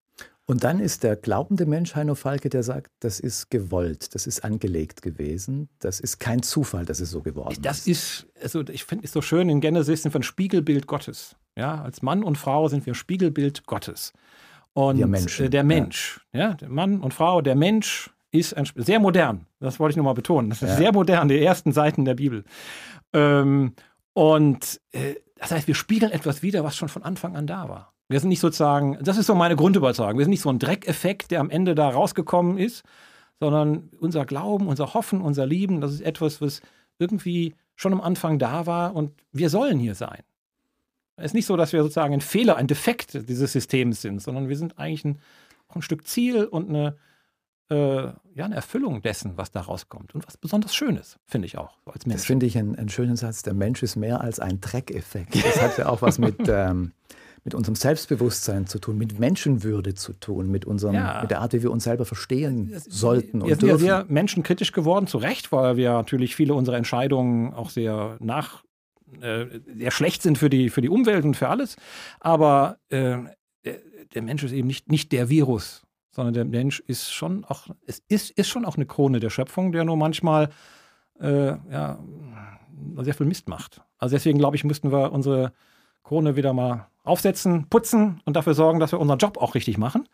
Und 0.50 0.64
dann 0.64 0.80
ist 0.80 1.02
der 1.02 1.14
glaubende 1.14 1.66
Mensch 1.66 1.94
Heino 1.94 2.14
Falke, 2.14 2.48
der 2.48 2.62
sagt, 2.62 2.90
das 3.00 3.20
ist 3.20 3.50
gewollt, 3.50 4.14
das 4.14 4.26
ist 4.26 4.44
angelegt 4.44 5.02
gewesen, 5.02 5.68
das 5.78 6.00
ist 6.00 6.20
kein 6.20 6.42
Zufall, 6.42 6.86
dass 6.86 7.00
es 7.00 7.10
so 7.10 7.20
geworden 7.20 7.52
ist. 7.52 7.66
Das 7.66 7.86
ist, 7.86 8.26
also 8.42 8.62
ich 8.62 8.84
finde 8.84 9.04
es 9.04 9.12
so 9.12 9.20
schön, 9.20 9.50
in 9.50 9.60
Genesis 9.60 10.02
sind 10.02 10.14
wir 10.14 10.20
ein 10.20 10.22
Spiegelbild 10.22 10.86
Gottes. 10.86 11.36
Ja, 11.54 11.82
als 11.82 12.00
Mann 12.00 12.24
und 12.24 12.38
Frau 12.38 12.66
sind 12.68 12.86
wir 12.86 12.92
ein 12.92 12.94
Spiegelbild 12.94 13.66
Gottes. 13.66 14.14
Und 14.72 14.96
der 14.96 15.06
Mensch. 15.06 15.38
Äh, 15.38 15.50
der 15.50 15.64
Mensch, 15.64 16.26
ja. 16.32 16.40
ja, 16.40 16.54
der 16.54 16.70
Mann 16.70 17.00
und 17.00 17.12
Frau, 17.12 17.42
der 17.42 17.54
Mensch 17.54 18.10
ist 18.30 18.56
ein, 18.56 18.66
sehr 18.74 19.00
modern. 19.00 19.44
Das 19.60 19.78
wollte 19.78 19.92
ich 19.92 19.96
nochmal 19.98 20.14
betonen. 20.14 20.48
Das 20.48 20.62
ist 20.62 20.70
ja. 20.70 20.76
sehr 20.76 20.92
modern, 20.92 21.28
die 21.28 21.44
ersten 21.44 21.72
Seiten 21.72 22.06
der 22.06 22.14
Bibel. 22.14 22.44
Ähm, 23.12 23.74
und 24.14 24.80
äh, 24.92 25.16
das 25.38 25.50
heißt, 25.50 25.66
wir 25.66 25.74
spiegeln 25.74 26.12
etwas 26.12 26.42
wider, 26.42 26.64
was 26.64 26.76
schon 26.76 26.88
von 26.88 27.02
Anfang 27.02 27.36
an 27.36 27.46
da 27.46 27.68
war. 27.68 27.94
Wir 28.08 28.20
sind 28.20 28.30
nicht 28.30 28.40
sozusagen, 28.40 28.98
das 29.02 29.18
ist 29.18 29.26
so 29.26 29.34
meine 29.34 29.56
Grundüberzeugung, 29.56 30.18
wir 30.18 30.24
sind 30.24 30.30
nicht 30.30 30.42
so 30.42 30.50
ein 30.50 30.58
Dreckeffekt, 30.58 31.30
der 31.30 31.40
am 31.40 31.50
Ende 31.50 31.74
da 31.74 31.88
rausgekommen 31.88 32.58
ist, 32.58 32.82
sondern 33.38 33.90
unser 34.00 34.24
Glauben, 34.24 34.66
unser 34.66 34.94
Hoffen, 34.94 35.20
unser 35.20 35.46
Lieben, 35.46 35.80
das 35.80 35.92
ist 35.92 36.00
etwas, 36.00 36.40
was 36.40 36.60
irgendwie 36.98 37.54
schon 37.76 37.92
am 37.92 38.00
Anfang 38.00 38.38
da 38.38 38.66
war 38.66 38.96
und 38.96 39.12
wir 39.32 39.50
sollen 39.50 39.78
hier 39.78 39.94
sein. 39.94 40.22
Es 41.16 41.26
ist 41.26 41.34
nicht 41.34 41.46
so, 41.46 41.56
dass 41.56 41.72
wir 41.72 41.82
sozusagen 41.82 42.14
ein 42.14 42.20
Fehler, 42.20 42.56
ein 42.56 42.66
Defekt 42.66 43.28
dieses 43.28 43.52
Systems 43.52 44.02
sind, 44.02 44.22
sondern 44.22 44.48
wir 44.48 44.56
sind 44.56 44.78
eigentlich 44.78 45.04
ein, 45.04 45.18
ein 45.68 45.82
Stück 45.82 46.06
Ziel 46.06 46.44
und 46.44 46.68
eine, 46.68 46.96
äh, 47.70 48.04
ja, 48.34 48.44
eine 48.44 48.54
Erfüllung 48.54 49.02
dessen, 49.02 49.36
was 49.36 49.50
da 49.50 49.60
rauskommt. 49.60 50.14
Und 50.14 50.26
was 50.26 50.36
besonders 50.36 50.74
Schönes, 50.74 51.18
finde 51.26 51.46
ich 51.46 51.58
auch, 51.58 51.76
als 51.86 52.06
Mensch. 52.06 52.20
Das 52.20 52.26
finde 52.26 52.46
ich 52.46 52.56
einen, 52.56 52.76
einen, 52.76 52.88
schönen 52.88 53.16
Satz. 53.16 53.42
Der 53.42 53.54
Mensch 53.54 53.82
ist 53.82 53.96
mehr 53.96 54.20
als 54.20 54.40
ein 54.40 54.60
Dreckeffekt. 54.60 55.34
Das 55.34 55.60
hat 55.60 55.78
ja 55.78 55.88
auch 55.88 56.00
was 56.00 56.18
mit, 56.18 56.36
ähm, 56.48 56.92
mit 57.44 57.54
unserem 57.54 57.74
Selbstbewusstsein 57.74 58.66
zu 58.66 58.78
tun, 58.78 58.96
mit 58.96 59.18
Menschenwürde 59.18 59.94
zu 59.94 60.12
tun, 60.14 60.50
mit, 60.50 60.64
unserem, 60.64 60.94
ja. 60.94 61.20
mit 61.20 61.30
der 61.30 61.40
Art, 61.40 61.52
wie 61.52 61.62
wir 61.62 61.70
uns 61.70 61.84
selber 61.84 62.04
verstehen 62.04 62.72
sollten 62.86 63.42
und 63.42 63.48
wir 63.48 63.56
sind 63.56 63.68
ja 63.68 63.78
sehr 63.78 64.06
menschenkritisch 64.08 64.72
geworden, 64.72 65.06
zu 65.06 65.18
Recht, 65.18 65.52
weil 65.52 65.76
wir 65.76 65.92
natürlich 65.92 66.36
viele 66.36 66.54
unserer 66.54 66.76
Entscheidungen 66.76 67.52
auch 67.52 67.70
sehr 67.70 68.16
nach 68.20 68.64
äh, 69.20 69.46
sehr 69.74 69.90
schlecht 69.90 70.22
sind 70.22 70.36
für 70.36 70.50
die, 70.50 70.68
für 70.68 70.82
die 70.82 70.90
Umwelt 70.90 71.24
und 71.24 71.34
für 71.34 71.48
alles. 71.48 71.76
Aber 72.20 72.78
äh, 72.90 73.18
der 74.14 74.22
Mensch 74.22 74.42
ist 74.42 74.52
eben 74.52 74.66
nicht, 74.66 74.90
nicht 74.90 75.12
der 75.12 75.28
Virus, 75.28 75.82
sondern 76.18 76.34
der 76.34 76.44
Mensch 76.46 76.80
ist 76.80 77.12
schon 77.12 77.44
auch, 77.44 77.68
es 77.86 78.02
ist, 78.08 78.32
ist 78.32 78.48
schon 78.48 78.64
auch 78.64 78.74
eine 78.74 78.86
Krone 78.86 79.20
der 79.20 79.30
Schöpfung, 79.30 79.70
der 79.70 79.84
nur 79.84 79.96
manchmal 79.96 80.48
äh, 81.20 81.50
ja, 81.70 82.00
sehr 82.96 83.14
viel 83.14 83.26
Mist 83.26 83.48
macht. 83.48 83.82
Also 83.98 84.16
deswegen 84.16 84.36
glaube 84.36 84.56
ich, 84.56 84.64
müssten 84.64 84.90
wir 84.90 85.12
unsere 85.12 85.52
Krone 86.02 86.34
wieder 86.34 86.52
mal 86.52 86.88
aufsetzen, 87.04 87.68
putzen 87.70 88.20
und 88.24 88.34
dafür 88.34 88.54
sorgen, 88.54 88.80
dass 88.80 88.90
wir 88.90 88.98
unseren 88.98 89.20
Job 89.20 89.38
auch 89.38 89.54
richtig 89.54 89.78
machen 89.78 90.08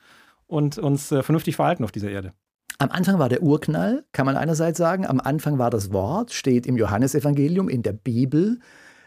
und 0.47 0.77
uns 0.77 1.11
äh, 1.11 1.23
vernünftig 1.23 1.57
verhalten 1.57 1.85
auf 1.85 1.93
dieser 1.93 2.11
Erde. 2.11 2.35
Am 2.77 2.91
Anfang 2.91 3.19
war 3.19 3.31
der 3.31 3.43
Urknall, 3.43 4.05
kann 4.13 4.27
man 4.27 4.37
einerseits 4.37 4.77
sagen. 4.77 5.07
Am 5.07 5.21
Anfang 5.21 5.59
war 5.59 5.71
das 5.71 5.91
Wort, 5.91 6.35
steht 6.35 6.67
im 6.67 6.77
Johannesevangelium, 6.77 7.71
in 7.71 7.83
der 7.83 7.95
Bibel. 7.95 8.61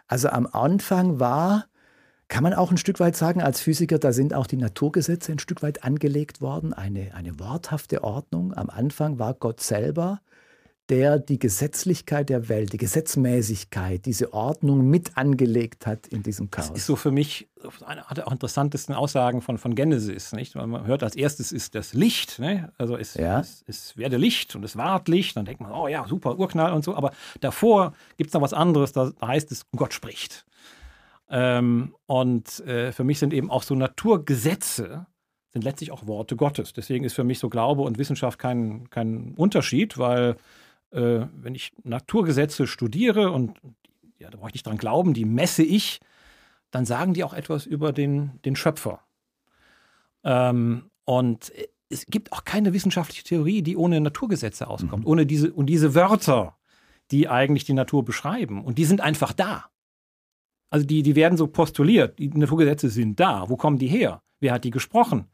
Also 0.07 0.29
am 0.29 0.47
Anfang 0.51 1.19
war, 1.19 1.65
kann 2.27 2.43
man 2.43 2.53
auch 2.53 2.71
ein 2.71 2.77
Stück 2.77 2.99
weit 2.99 3.15
sagen, 3.15 3.41
als 3.41 3.61
Physiker, 3.61 3.99
da 3.99 4.11
sind 4.11 4.33
auch 4.33 4.47
die 4.47 4.57
Naturgesetze 4.57 5.31
ein 5.31 5.39
Stück 5.39 5.61
weit 5.63 5.83
angelegt 5.83 6.41
worden, 6.41 6.73
eine, 6.73 7.13
eine 7.13 7.39
worthafte 7.39 8.03
Ordnung. 8.03 8.53
Am 8.53 8.69
Anfang 8.69 9.19
war 9.19 9.33
Gott 9.33 9.61
selber 9.61 10.21
der 10.89 11.19
die 11.19 11.37
Gesetzlichkeit 11.37 12.29
der 12.29 12.47
Welt, 12.47 12.71
die 12.71 12.77
Gesetzmäßigkeit, 12.77 14.05
diese 14.05 14.33
Ordnung 14.33 14.89
mit 14.89 15.17
angelegt 15.17 15.85
hat 15.85 16.07
in 16.07 16.23
diesem 16.23 16.49
Chaos. 16.49 16.69
Das 16.69 16.77
ist 16.77 16.85
so 16.85 16.95
für 16.95 17.11
mich 17.11 17.49
eine 17.85 18.03
der 18.15 18.27
auch 18.27 18.31
interessantesten 18.31 18.95
Aussagen 18.95 19.41
von, 19.41 19.57
von 19.57 19.75
Genesis. 19.75 20.31
Nicht? 20.31 20.55
Man 20.55 20.85
hört 20.87 21.03
als 21.03 21.15
erstes 21.15 21.51
ist 21.51 21.75
das 21.75 21.93
Licht. 21.93 22.39
Ne? 22.39 22.71
Also 22.77 22.95
es, 22.95 23.15
ja. 23.15 23.41
es, 23.41 23.63
es, 23.67 23.97
werde 23.97 24.15
Licht 24.15 24.55
und 24.55 24.63
es 24.63 24.77
ward 24.77 25.09
Licht. 25.09 25.35
Dann 25.35 25.43
denkt 25.43 25.59
man, 25.59 25.71
oh 25.73 25.87
ja, 25.89 26.07
super, 26.07 26.39
Urknall 26.39 26.71
und 26.71 26.85
so. 26.85 26.95
Aber 26.95 27.11
davor 27.41 27.93
gibt 28.15 28.29
es 28.29 28.33
noch 28.33 28.41
was 28.41 28.53
anderes, 28.53 28.93
da 28.93 29.11
heißt 29.21 29.51
es, 29.51 29.65
Gott 29.75 29.93
spricht. 29.93 30.46
Ähm, 31.29 31.95
und 32.05 32.59
äh, 32.61 32.91
für 32.91 33.03
mich 33.03 33.19
sind 33.19 33.33
eben 33.33 33.51
auch 33.51 33.63
so 33.63 33.75
Naturgesetze, 33.75 35.07
sind 35.51 35.63
letztlich 35.63 35.91
auch 35.91 36.07
Worte 36.07 36.35
Gottes. 36.35 36.73
Deswegen 36.73 37.03
ist 37.03 37.13
für 37.13 37.23
mich 37.23 37.39
so 37.39 37.49
Glaube 37.49 37.81
und 37.81 37.97
Wissenschaft 37.97 38.39
kein, 38.39 38.89
kein 38.89 39.33
Unterschied, 39.35 39.97
weil 39.97 40.37
äh, 40.91 41.21
wenn 41.33 41.55
ich 41.55 41.73
Naturgesetze 41.83 42.67
studiere 42.67 43.31
und 43.31 43.59
ja, 44.19 44.29
da 44.29 44.37
brauche 44.37 44.49
ich 44.49 44.55
nicht 44.55 44.65
dran 44.65 44.77
glauben, 44.77 45.13
die 45.13 45.25
messe 45.25 45.63
ich, 45.63 45.99
dann 46.71 46.85
sagen 46.85 47.13
die 47.13 47.23
auch 47.23 47.33
etwas 47.33 47.65
über 47.65 47.93
den, 47.93 48.39
den 48.45 48.55
Schöpfer. 48.55 49.01
Ähm, 50.23 50.89
und 51.05 51.51
es 51.89 52.05
gibt 52.05 52.33
auch 52.33 52.43
keine 52.43 52.73
wissenschaftliche 52.73 53.23
Theorie, 53.23 53.61
die 53.61 53.77
ohne 53.77 54.01
Naturgesetze 54.01 54.67
auskommt, 54.67 55.03
mhm. 55.03 55.09
ohne 55.09 55.25
diese 55.25 55.53
und 55.53 55.67
diese 55.67 55.95
Wörter, 55.95 56.57
die 57.11 57.29
eigentlich 57.29 57.63
die 57.63 57.73
Natur 57.73 58.03
beschreiben. 58.03 58.63
Und 58.63 58.77
die 58.77 58.85
sind 58.85 59.01
einfach 59.01 59.33
da. 59.33 59.65
Also 60.69 60.85
die, 60.85 61.03
die 61.03 61.15
werden 61.15 61.37
so 61.37 61.47
postuliert. 61.47 62.19
Die 62.19 62.29
Naturgesetze 62.29 62.89
sind 62.89 63.19
da. 63.19 63.45
Wo 63.47 63.55
kommen 63.55 63.77
die 63.77 63.87
her? 63.87 64.21
Wer 64.39 64.53
hat 64.53 64.63
die 64.63 64.71
gesprochen? 64.71 65.27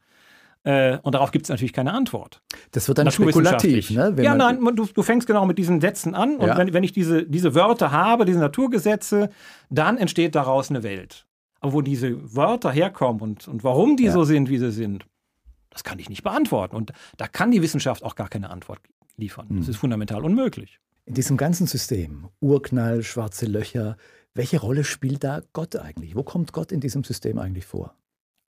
Äh, 0.64 0.98
und 1.02 1.14
darauf 1.14 1.30
gibt 1.30 1.44
es 1.44 1.50
natürlich 1.50 1.74
keine 1.74 1.92
Antwort. 1.92 2.42
Das 2.70 2.88
wird 2.88 2.98
dann 2.98 3.10
spekulativ. 3.10 3.90
Ne? 3.90 4.14
ja, 4.18 4.34
nein, 4.34 4.58
du, 4.74 4.86
du, 4.86 5.02
fängst 5.02 5.26
genau 5.26 5.44
mit 5.44 5.58
diesen 5.58 5.80
Sätzen 5.80 6.14
an. 6.14 6.36
Und 6.36 6.48
ja. 6.48 6.56
wenn, 6.56 6.72
wenn 6.72 6.82
ich 6.82 6.92
diese, 6.92 7.24
diese 7.24 7.54
Wörter 7.54 7.92
habe, 7.92 8.24
diese 8.24 8.38
Naturgesetze, 8.38 9.28
dann 9.68 9.98
entsteht 9.98 10.34
daraus 10.34 10.70
eine 10.70 10.82
Welt. 10.82 11.26
Aber 11.60 11.74
wo 11.74 11.82
diese 11.82 12.34
Wörter 12.34 12.70
herkommen 12.70 13.20
und, 13.20 13.46
und 13.46 13.62
warum 13.62 13.96
die 13.96 14.04
ja. 14.04 14.12
so 14.12 14.24
sind, 14.24 14.48
wie 14.48 14.58
sie 14.58 14.72
sind, 14.72 15.04
das 15.68 15.84
kann 15.84 15.98
ich 15.98 16.08
nicht 16.08 16.22
beantworten. 16.22 16.76
Und 16.76 16.92
da 17.18 17.26
kann 17.26 17.50
die 17.50 17.60
Wissenschaft 17.60 18.02
auch 18.02 18.14
gar 18.14 18.28
keine 18.28 18.48
Antwort 18.48 18.80
liefern. 19.16 19.46
Das 19.50 19.66
hm. 19.66 19.70
ist 19.70 19.76
fundamental 19.76 20.24
unmöglich. 20.24 20.80
In 21.04 21.12
diesem 21.12 21.36
ganzen 21.36 21.66
System, 21.66 22.28
Urknall, 22.40 23.02
schwarze 23.02 23.44
Löcher, 23.44 23.98
welche 24.34 24.60
Rolle 24.60 24.84
spielt 24.84 25.24
da 25.24 25.42
Gott 25.52 25.76
eigentlich? 25.76 26.16
Wo 26.16 26.22
kommt 26.22 26.52
Gott 26.52 26.72
in 26.72 26.80
diesem 26.80 27.04
System 27.04 27.38
eigentlich 27.38 27.66
vor? 27.66 27.94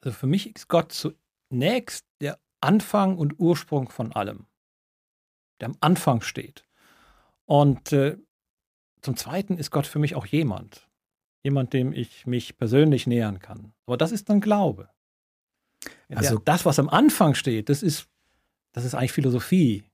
Also 0.01 0.17
für 0.17 0.27
mich 0.27 0.55
ist 0.55 0.69
Gott 0.69 0.93
zu 0.93 1.13
zunächst 1.49 2.05
der 2.21 2.39
Anfang 2.61 3.17
und 3.17 3.39
Ursprung 3.39 3.89
von 3.89 4.13
allem, 4.13 4.47
der 5.61 5.69
am 5.69 5.77
Anfang 5.81 6.21
steht. 6.21 6.65
Und 7.45 7.93
äh, 7.93 8.17
zum 9.01 9.17
Zweiten 9.17 9.59
ist 9.59 9.71
Gott 9.71 9.87
für 9.87 9.99
mich 9.99 10.17
auch 10.17 10.27
jemand, 10.27 10.89
jemand, 11.45 11.73
dem 11.73 11.93
ich 11.93 12.27
mich 12.27 12.57
persönlich 12.57 13.07
nähern 13.07 13.39
kann. 13.39 13.73
Aber 13.87 13.97
das 13.97 14.11
ist 14.11 14.29
dann 14.29 14.41
Glaube. 14.41 14.91
Also 16.09 16.37
der, 16.37 16.45
das, 16.45 16.65
was 16.65 16.79
am 16.79 16.89
Anfang 16.89 17.35
steht, 17.35 17.69
das 17.69 17.83
ist, 17.83 18.09
das 18.73 18.85
ist 18.85 18.95
eigentlich 18.95 19.13
Philosophie. 19.13 19.85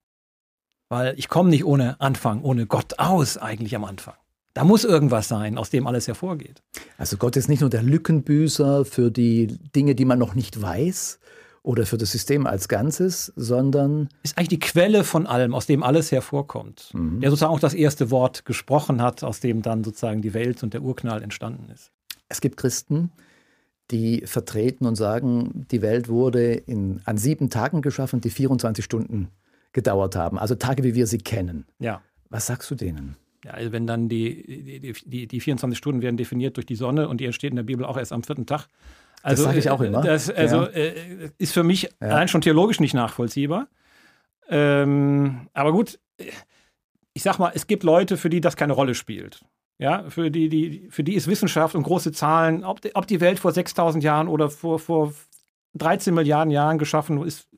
Weil 0.88 1.18
ich 1.18 1.28
komme 1.28 1.50
nicht 1.50 1.64
ohne 1.64 2.00
Anfang, 2.00 2.42
ohne 2.42 2.66
Gott 2.66 2.98
aus 2.98 3.38
eigentlich 3.38 3.74
am 3.76 3.84
Anfang. 3.84 4.16
Da 4.54 4.64
muss 4.64 4.84
irgendwas 4.84 5.28
sein, 5.28 5.56
aus 5.56 5.70
dem 5.70 5.86
alles 5.86 6.08
hervorgeht. 6.08 6.62
Also 6.98 7.16
Gott 7.16 7.36
ist 7.36 7.48
nicht 7.48 7.60
nur 7.60 7.70
der 7.70 7.82
Lückenbüßer 7.82 8.84
für 8.84 9.10
die 9.10 9.46
Dinge, 9.74 9.94
die 9.94 10.04
man 10.04 10.18
noch 10.18 10.34
nicht 10.34 10.60
weiß 10.60 11.18
oder 11.62 11.86
für 11.86 11.96
das 11.96 12.12
System 12.12 12.46
als 12.46 12.68
Ganzes, 12.68 13.32
sondern 13.36 14.08
ist 14.22 14.36
eigentlich 14.36 14.48
die 14.48 14.58
Quelle 14.58 15.04
von 15.04 15.26
allem, 15.26 15.54
aus 15.54 15.66
dem 15.66 15.82
alles 15.82 16.12
hervorkommt. 16.12 16.90
Mhm. 16.92 17.20
Der 17.20 17.30
sozusagen 17.30 17.52
auch 17.52 17.60
das 17.60 17.74
erste 17.74 18.10
Wort 18.10 18.44
gesprochen 18.44 19.00
hat, 19.00 19.22
aus 19.22 19.40
dem 19.40 19.62
dann 19.62 19.84
sozusagen 19.84 20.22
die 20.22 20.34
Welt 20.34 20.62
und 20.62 20.74
der 20.74 20.82
Urknall 20.82 21.22
entstanden 21.22 21.70
ist. 21.72 21.92
Es 22.28 22.40
gibt 22.40 22.56
Christen, 22.56 23.12
die 23.90 24.22
vertreten 24.26 24.86
und 24.86 24.96
sagen, 24.96 25.66
die 25.70 25.82
Welt 25.82 26.08
wurde 26.08 26.52
in, 26.54 27.00
an 27.04 27.16
sieben 27.16 27.48
Tagen 27.48 27.80
geschaffen, 27.80 28.20
die 28.20 28.30
24 28.30 28.84
Stunden 28.84 29.28
gedauert 29.72 30.16
haben. 30.16 30.38
Also 30.38 30.54
Tage, 30.54 30.82
wie 30.82 30.94
wir 30.94 31.06
sie 31.06 31.18
kennen. 31.18 31.66
Ja. 31.78 32.02
Was 32.28 32.46
sagst 32.46 32.70
du 32.70 32.74
denen? 32.74 33.16
Ja, 33.44 33.52
also 33.52 33.72
wenn 33.72 33.86
dann 33.86 34.08
die, 34.08 34.80
die, 34.80 34.92
die, 35.04 35.26
die 35.26 35.40
24 35.40 35.76
Stunden 35.76 36.02
werden 36.02 36.16
definiert 36.16 36.56
durch 36.56 36.66
die 36.66 36.76
Sonne 36.76 37.08
und 37.08 37.20
die 37.20 37.26
entsteht 37.26 37.50
in 37.50 37.56
der 37.56 37.64
Bibel 37.64 37.84
auch 37.84 37.96
erst 37.96 38.12
am 38.12 38.22
vierten 38.22 38.46
Tag. 38.46 38.68
Also, 39.22 39.42
das 39.42 39.50
sage 39.50 39.58
ich 39.58 39.70
auch 39.70 39.80
immer. 39.80 40.00
Das 40.02 40.30
also, 40.30 40.62
ja. 40.62 40.68
äh, 40.68 41.30
ist 41.38 41.52
für 41.52 41.62
mich 41.62 41.82
ja. 41.82 41.90
allein 42.00 42.28
schon 42.28 42.40
theologisch 42.40 42.80
nicht 42.80 42.94
nachvollziehbar. 42.94 43.68
Ähm, 44.48 45.48
aber 45.52 45.72
gut, 45.72 45.98
ich 47.14 47.22
sag 47.22 47.38
mal, 47.38 47.52
es 47.54 47.66
gibt 47.66 47.82
Leute, 47.82 48.16
für 48.16 48.30
die 48.30 48.40
das 48.40 48.56
keine 48.56 48.72
Rolle 48.72 48.94
spielt. 48.94 49.44
Ja, 49.78 50.08
für 50.10 50.30
die, 50.30 50.48
die, 50.48 50.86
für 50.90 51.02
die 51.02 51.14
ist 51.14 51.26
Wissenschaft 51.26 51.74
und 51.74 51.82
große 51.82 52.12
Zahlen, 52.12 52.64
ob, 52.64 52.80
ob 52.94 53.06
die 53.06 53.20
Welt 53.20 53.38
vor 53.38 53.52
6000 53.52 54.04
Jahren 54.04 54.28
oder 54.28 54.50
vor, 54.50 54.78
vor 54.78 55.12
13 55.74 56.14
Milliarden 56.14 56.52
Jahren 56.52 56.78
geschaffen 56.78 57.22
ist, 57.24 57.48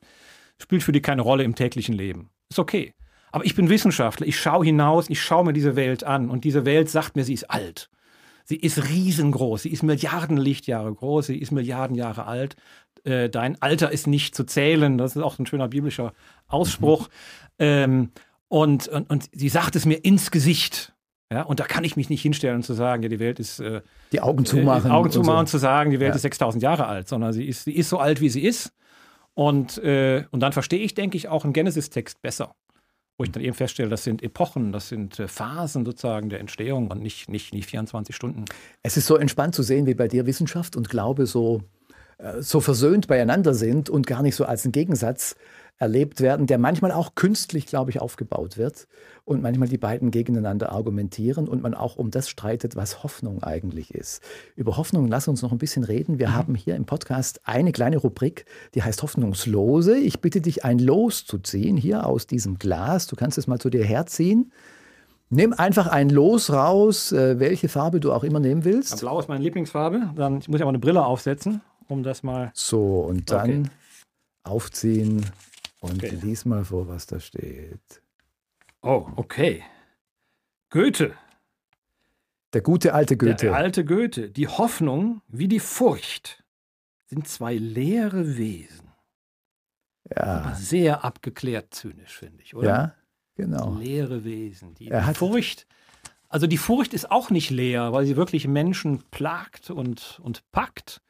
spielt 0.60 0.82
für 0.82 0.92
die 0.92 1.02
keine 1.02 1.22
Rolle 1.22 1.44
im 1.44 1.54
täglichen 1.54 1.94
Leben. 1.94 2.30
Ist 2.50 2.58
okay. 2.58 2.94
Aber 3.34 3.44
ich 3.44 3.56
bin 3.56 3.68
Wissenschaftler, 3.68 4.28
ich 4.28 4.38
schaue 4.38 4.64
hinaus, 4.64 5.10
ich 5.10 5.20
schaue 5.20 5.44
mir 5.44 5.52
diese 5.52 5.74
Welt 5.74 6.04
an 6.04 6.30
und 6.30 6.44
diese 6.44 6.64
Welt 6.64 6.88
sagt 6.88 7.16
mir, 7.16 7.24
sie 7.24 7.34
ist 7.34 7.50
alt. 7.50 7.90
Sie 8.44 8.54
ist 8.54 8.88
riesengroß, 8.88 9.62
sie 9.62 9.70
ist 9.70 9.82
Milliarden 9.82 10.36
Lichtjahre 10.36 10.94
groß, 10.94 11.26
sie 11.26 11.38
ist 11.38 11.50
Milliarden 11.50 11.96
Jahre 11.96 12.26
alt. 12.26 12.54
Äh, 13.02 13.28
dein 13.30 13.60
Alter 13.60 13.90
ist 13.90 14.06
nicht 14.06 14.36
zu 14.36 14.44
zählen, 14.44 14.98
das 14.98 15.16
ist 15.16 15.22
auch 15.22 15.36
ein 15.40 15.46
schöner 15.46 15.66
biblischer 15.66 16.12
Ausspruch. 16.46 17.08
Ähm, 17.58 18.12
und, 18.46 18.86
und, 18.86 19.10
und 19.10 19.28
sie 19.32 19.48
sagt 19.48 19.74
es 19.74 19.84
mir 19.84 19.96
ins 19.96 20.30
Gesicht. 20.30 20.94
Ja, 21.32 21.42
und 21.42 21.58
da 21.58 21.64
kann 21.64 21.82
ich 21.82 21.96
mich 21.96 22.10
nicht 22.10 22.22
hinstellen 22.22 22.58
und 22.58 22.62
zu 22.62 22.74
sagen, 22.74 23.02
ja, 23.02 23.08
die 23.08 23.18
Welt 23.18 23.40
ist. 23.40 23.58
Äh, 23.58 23.80
die 24.12 24.20
Augen 24.20 24.44
zumachen. 24.44 24.92
Äh, 24.92 24.94
Augen 24.94 25.10
zumachen 25.10 25.30
und, 25.30 25.34
so. 25.34 25.40
und, 25.40 25.48
zu 25.48 25.58
sagen, 25.58 25.90
die 25.90 25.98
Welt 25.98 26.10
ja. 26.10 26.14
ist 26.14 26.22
6000 26.22 26.62
Jahre 26.62 26.86
alt, 26.86 27.08
sondern 27.08 27.32
sie 27.32 27.46
ist, 27.46 27.64
sie 27.64 27.74
ist 27.74 27.88
so 27.88 27.98
alt, 27.98 28.20
wie 28.20 28.28
sie 28.28 28.44
ist. 28.44 28.72
Und, 29.32 29.78
äh, 29.78 30.24
und 30.30 30.38
dann 30.38 30.52
verstehe 30.52 30.78
ich, 30.78 30.94
denke 30.94 31.16
ich, 31.16 31.26
auch 31.26 31.42
einen 31.42 31.52
Genesis-Text 31.52 32.22
besser. 32.22 32.54
Wo 33.16 33.24
ich 33.24 33.30
dann 33.30 33.44
eben 33.44 33.54
feststelle, 33.54 33.88
das 33.88 34.02
sind 34.02 34.22
Epochen, 34.22 34.72
das 34.72 34.88
sind 34.88 35.20
äh, 35.20 35.28
Phasen 35.28 35.84
sozusagen 35.84 36.30
der 36.30 36.40
Entstehung 36.40 36.90
und 36.90 37.00
nicht, 37.00 37.28
nicht, 37.28 37.54
nicht 37.54 37.70
24 37.70 38.14
Stunden. 38.14 38.44
Es 38.82 38.96
ist 38.96 39.06
so 39.06 39.16
entspannt 39.16 39.54
zu 39.54 39.62
sehen, 39.62 39.86
wie 39.86 39.94
bei 39.94 40.08
dir 40.08 40.26
Wissenschaft 40.26 40.74
und 40.74 40.88
Glaube 40.88 41.26
so, 41.26 41.62
so 42.40 42.60
versöhnt 42.60 43.06
beieinander 43.06 43.54
sind 43.54 43.90
und 43.90 44.06
gar 44.06 44.22
nicht 44.22 44.34
so 44.34 44.44
als 44.44 44.64
ein 44.64 44.72
Gegensatz 44.72 45.36
erlebt 45.78 46.20
werden, 46.20 46.46
der 46.46 46.58
manchmal 46.58 46.92
auch 46.92 47.14
künstlich, 47.14 47.66
glaube 47.66 47.90
ich, 47.90 48.00
aufgebaut 48.00 48.56
wird 48.58 48.86
und 49.24 49.42
manchmal 49.42 49.68
die 49.68 49.78
beiden 49.78 50.10
gegeneinander 50.10 50.70
argumentieren 50.70 51.48
und 51.48 51.62
man 51.62 51.74
auch 51.74 51.96
um 51.96 52.10
das 52.10 52.28
streitet, 52.28 52.76
was 52.76 53.02
Hoffnung 53.02 53.42
eigentlich 53.42 53.92
ist. 53.92 54.22
Über 54.54 54.76
Hoffnung 54.76 55.08
lass 55.08 55.26
uns 55.26 55.42
noch 55.42 55.50
ein 55.50 55.58
bisschen 55.58 55.82
reden. 55.82 56.18
Wir 56.18 56.28
mhm. 56.28 56.34
haben 56.34 56.54
hier 56.54 56.76
im 56.76 56.84
Podcast 56.84 57.40
eine 57.44 57.72
kleine 57.72 57.96
Rubrik, 57.96 58.46
die 58.74 58.82
heißt 58.82 59.02
Hoffnungslose. 59.02 59.98
Ich 59.98 60.20
bitte 60.20 60.40
dich, 60.40 60.64
ein 60.64 60.78
Los 60.78 61.26
zu 61.26 61.38
ziehen, 61.38 61.76
hier 61.76 62.06
aus 62.06 62.26
diesem 62.26 62.58
Glas. 62.58 63.08
Du 63.08 63.16
kannst 63.16 63.36
es 63.36 63.48
mal 63.48 63.58
zu 63.58 63.68
dir 63.68 63.84
herziehen. 63.84 64.52
Nimm 65.30 65.52
einfach 65.52 65.88
ein 65.88 66.10
Los 66.10 66.52
raus, 66.52 67.10
äh, 67.10 67.40
welche 67.40 67.68
Farbe 67.68 67.98
du 67.98 68.12
auch 68.12 68.22
immer 68.22 68.38
nehmen 68.38 68.64
willst. 68.64 68.92
Ja, 68.92 68.96
Blau 68.98 69.18
ist 69.18 69.28
meine 69.28 69.42
Lieblingsfarbe. 69.42 70.10
Dann 70.14 70.38
ich 70.38 70.48
muss 70.48 70.60
ja 70.60 70.66
mal 70.66 70.70
eine 70.70 70.78
Brille 70.78 71.04
aufsetzen, 71.04 71.60
um 71.88 72.02
das 72.02 72.22
mal. 72.22 72.50
So, 72.54 73.00
und 73.00 73.30
dann 73.30 73.60
okay. 73.62 73.70
aufziehen 74.44 75.26
und 75.80 76.02
okay. 76.02 76.18
lies 76.22 76.44
mal 76.44 76.64
vor, 76.64 76.88
was 76.88 77.06
da 77.06 77.20
steht. 77.20 78.02
Oh, 78.82 79.08
okay. 79.16 79.62
Goethe. 80.70 81.14
Der 82.52 82.60
gute 82.60 82.94
alte 82.94 83.16
Goethe. 83.16 83.46
Der 83.46 83.54
alte 83.54 83.84
Goethe. 83.84 84.30
Die 84.30 84.48
Hoffnung 84.48 85.22
wie 85.28 85.48
die 85.48 85.60
Furcht 85.60 86.44
sind 87.06 87.26
zwei 87.28 87.54
leere 87.54 88.36
Wesen. 88.36 88.90
Ja. 90.10 90.22
Aber 90.22 90.54
sehr 90.54 91.04
abgeklärt 91.04 91.74
zynisch, 91.74 92.18
finde 92.18 92.42
ich, 92.42 92.54
oder? 92.54 92.68
Ja, 92.68 92.94
genau. 93.36 93.74
Leere 93.74 94.24
Wesen. 94.24 94.74
Die, 94.74 94.90
die 94.90 95.14
Furcht, 95.14 95.66
also 96.28 96.46
die 96.46 96.58
Furcht 96.58 96.94
ist 96.94 97.10
auch 97.10 97.30
nicht 97.30 97.50
leer, 97.50 97.92
weil 97.92 98.04
sie 98.06 98.16
wirklich 98.16 98.46
Menschen 98.46 99.02
plagt 99.10 99.70
und, 99.70 100.20
und 100.22 100.50
packt. 100.52 101.00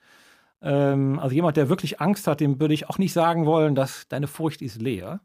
Ähm, 0.65 1.19
also 1.19 1.35
jemand, 1.35 1.59
der 1.59 1.69
wirklich 1.69 2.01
Angst 2.01 2.27
hat, 2.27 2.41
dem 2.41 2.59
würde 2.59 2.73
ich 2.73 2.89
auch 2.89 2.97
nicht 2.97 3.13
sagen 3.13 3.45
wollen, 3.45 3.75
dass 3.75 4.09
deine 4.09 4.27
Furcht 4.27 4.63
ist 4.63 4.81
leer. 4.81 5.21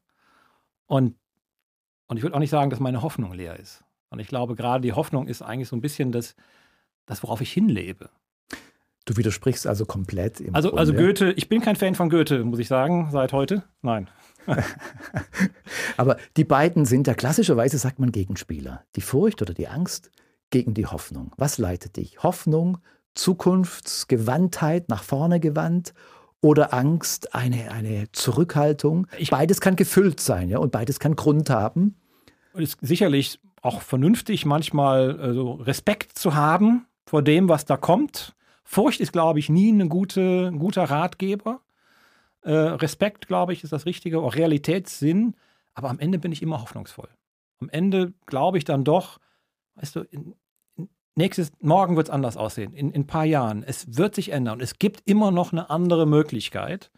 Und, 0.85 1.15
und 2.07 2.17
ich 2.17 2.23
würde 2.23 2.35
auch 2.35 2.39
nicht 2.39 2.49
sagen, 2.49 2.69
dass 2.69 2.81
meine 2.81 3.01
Hoffnung 3.01 3.31
leer 3.31 3.57
ist. 3.57 3.83
Und 4.09 4.19
ich 4.19 4.27
glaube, 4.27 4.55
gerade 4.55 4.81
die 4.81 4.93
Hoffnung 4.93 5.27
ist 5.27 5.41
eigentlich 5.41 5.69
so 5.69 5.77
ein 5.77 5.81
bisschen 5.81 6.11
das, 6.11 6.35
das 7.05 7.23
worauf 7.23 7.39
ich 7.39 7.53
hinlebe. 7.53 8.09
Du 9.05 9.15
widersprichst 9.15 9.65
also 9.65 9.85
komplett. 9.85 10.41
Im 10.41 10.53
also, 10.53 10.73
also 10.73 10.93
Goethe, 10.93 11.31
ich 11.31 11.47
bin 11.47 11.61
kein 11.61 11.77
Fan 11.77 11.95
von 11.95 12.09
Goethe, 12.09 12.43
muss 12.43 12.59
ich 12.59 12.67
sagen, 12.67 13.09
seit 13.11 13.31
heute. 13.31 13.63
Nein. 13.81 14.09
Aber 15.97 16.17
die 16.35 16.43
beiden 16.43 16.83
sind 16.85 17.07
ja 17.07 17.13
klassischerweise, 17.13 17.77
sagt 17.77 17.99
man, 17.99 18.11
Gegenspieler. 18.11 18.83
Die 18.95 19.01
Furcht 19.01 19.41
oder 19.41 19.53
die 19.53 19.67
Angst 19.69 20.11
gegen 20.49 20.73
die 20.73 20.85
Hoffnung. 20.85 21.31
Was 21.37 21.57
leitet 21.57 21.95
dich? 21.95 22.21
Hoffnung 22.23 22.79
Zukunftsgewandtheit, 23.19 24.89
nach 24.89 25.03
vorne 25.03 25.39
gewandt 25.39 25.93
oder 26.41 26.73
Angst, 26.73 27.35
eine, 27.35 27.71
eine 27.71 28.11
Zurückhaltung. 28.13 29.07
Ich, 29.17 29.29
beides 29.29 29.59
kann 29.59 29.75
gefüllt 29.75 30.19
sein, 30.19 30.49
ja, 30.49 30.57
und 30.57 30.71
beides 30.71 30.99
kann 30.99 31.15
Grund 31.15 31.49
haben. 31.49 31.95
Ist 32.53 32.77
sicherlich 32.81 33.39
auch 33.61 33.81
vernünftig, 33.81 34.45
manchmal 34.45 35.19
also 35.19 35.53
Respekt 35.53 36.17
zu 36.17 36.33
haben 36.33 36.85
vor 37.05 37.21
dem, 37.21 37.49
was 37.49 37.65
da 37.65 37.75
kommt. 37.75 38.35
Furcht 38.63 39.01
ist, 39.01 39.11
glaube 39.11 39.39
ich, 39.39 39.49
nie 39.49 39.69
eine 39.69 39.89
gute, 39.89 40.47
ein 40.47 40.59
guter 40.59 40.83
Ratgeber. 40.83 41.59
Äh, 42.41 42.53
Respekt, 42.53 43.27
glaube 43.27 43.51
ich, 43.51 43.63
ist 43.63 43.73
das 43.73 43.85
Richtige, 43.85 44.19
auch 44.19 44.35
Realitätssinn. 44.35 45.35
Aber 45.73 45.89
am 45.89 45.99
Ende 45.99 46.19
bin 46.19 46.31
ich 46.31 46.41
immer 46.41 46.61
hoffnungsvoll. 46.61 47.09
Am 47.59 47.69
Ende 47.69 48.13
glaube 48.27 48.57
ich 48.57 48.63
dann 48.63 48.83
doch, 48.83 49.19
weißt 49.75 49.97
du, 49.97 50.01
in, 50.01 50.35
nächstes, 51.19 51.51
morgen 51.61 51.95
wird 51.95 52.07
es 52.07 52.13
anders 52.13 52.35
aussehen, 52.35 52.73
in, 52.73 52.89
in 52.89 53.01
ein 53.01 53.07
paar 53.07 53.25
Jahren. 53.25 53.63
Es 53.63 53.97
wird 53.97 54.15
sich 54.15 54.31
ändern. 54.31 54.59
Es 54.59 54.79
gibt 54.79 55.01
immer 55.05 55.29
noch 55.29 55.51
eine 55.51 55.69
andere 55.69 56.07
Möglichkeit. 56.07 56.89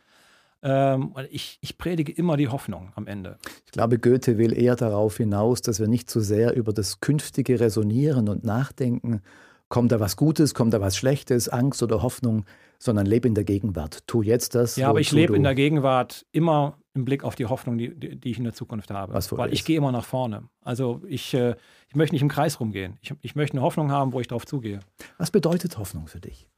Ähm, 0.63 1.13
ich, 1.31 1.57
ich 1.62 1.77
predige 1.77 2.12
immer 2.12 2.38
die 2.38 2.47
Hoffnung 2.47 2.93
am 2.95 3.07
Ende. 3.07 3.38
Ich 3.65 3.71
glaube, 3.71 3.99
Goethe 3.99 4.38
will 4.38 4.57
eher 4.57 4.75
darauf 4.75 5.17
hinaus, 5.17 5.62
dass 5.62 5.79
wir 5.79 5.88
nicht 5.88 6.10
zu 6.10 6.21
sehr 6.21 6.55
über 6.55 6.71
das 6.71 7.01
Künftige 7.01 7.60
resonieren 7.60 8.29
und 8.29 8.45
nachdenken, 8.45 9.21
kommt 9.69 9.91
da 9.91 9.99
was 9.99 10.15
Gutes, 10.15 10.53
kommt 10.53 10.73
da 10.73 10.81
was 10.81 10.95
Schlechtes, 10.95 11.49
Angst 11.49 11.81
oder 11.81 12.03
Hoffnung, 12.03 12.45
sondern 12.77 13.05
lebe 13.05 13.27
in 13.27 13.36
der 13.36 13.43
Gegenwart. 13.43 14.07
Tu 14.07 14.21
jetzt 14.21 14.53
das. 14.53 14.75
Ja, 14.75 14.89
aber 14.89 14.99
ich 14.99 15.12
lebe 15.12 15.36
in 15.36 15.43
der 15.43 15.55
Gegenwart 15.55 16.25
immer 16.31 16.77
im 16.93 17.06
Blick 17.06 17.23
auf 17.23 17.36
die 17.36 17.45
Hoffnung, 17.45 17.77
die, 17.77 17.89
die 17.95 18.32
ich 18.32 18.38
in 18.38 18.43
der 18.43 18.54
Zukunft 18.54 18.91
habe. 18.91 19.13
Was 19.13 19.32
Weil 19.32 19.54
ich 19.54 19.63
gehe 19.63 19.77
immer 19.77 19.91
nach 19.91 20.04
vorne. 20.04 20.49
Also 20.62 21.01
ich, 21.08 21.34
äh, 21.34 21.56
ich 21.88 21.95
möchte 21.95 22.15
nicht 22.15 22.21
im 22.21 22.30
Kreis 22.30 22.60
rumgehen. 22.60 22.97
Ich, 23.01 23.13
ich 23.21 23.36
möchte 23.36 23.56
eine 23.56 23.63
Hoffnung 23.63 23.91
haben, 23.91 24.13
wo 24.13 24.19
ich 24.19 24.27
darauf 24.27 24.45
zugehe. 24.45 24.82
Was 25.17 25.32
bedeutet 25.32 25.77
Hoffnung 25.77 26.08
für 26.08 26.19
dich? 26.19 26.49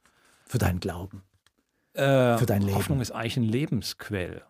Für 0.46 0.58
deinen 0.58 0.80
Glauben? 0.80 1.22
Äh, 1.92 2.36
für 2.38 2.46
dein 2.46 2.62
Leben? 2.62 2.76
Hoffnung 2.76 3.00
ist 3.00 3.12
eigentlich 3.12 3.36
ein 3.36 3.44
Lebensquell. 3.44 4.42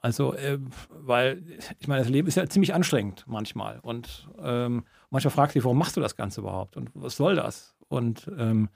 Also, 0.00 0.34
äh, 0.34 0.58
weil, 0.90 1.42
ich 1.78 1.88
meine, 1.88 2.02
das 2.02 2.10
Leben 2.10 2.28
ist 2.28 2.36
ja 2.36 2.48
ziemlich 2.48 2.74
anstrengend 2.74 3.24
manchmal. 3.26 3.78
Und 3.80 4.28
ähm, 4.40 4.84
manchmal 5.10 5.32
fragst 5.32 5.54
du 5.54 5.58
dich, 5.58 5.64
warum 5.64 5.78
machst 5.78 5.96
du 5.96 6.00
das 6.00 6.16
Ganze 6.16 6.40
überhaupt? 6.40 6.76
Und 6.76 6.90
was 6.94 7.16
soll 7.16 7.36
das? 7.36 7.76
Und 7.88 8.30
ähm, 8.36 8.68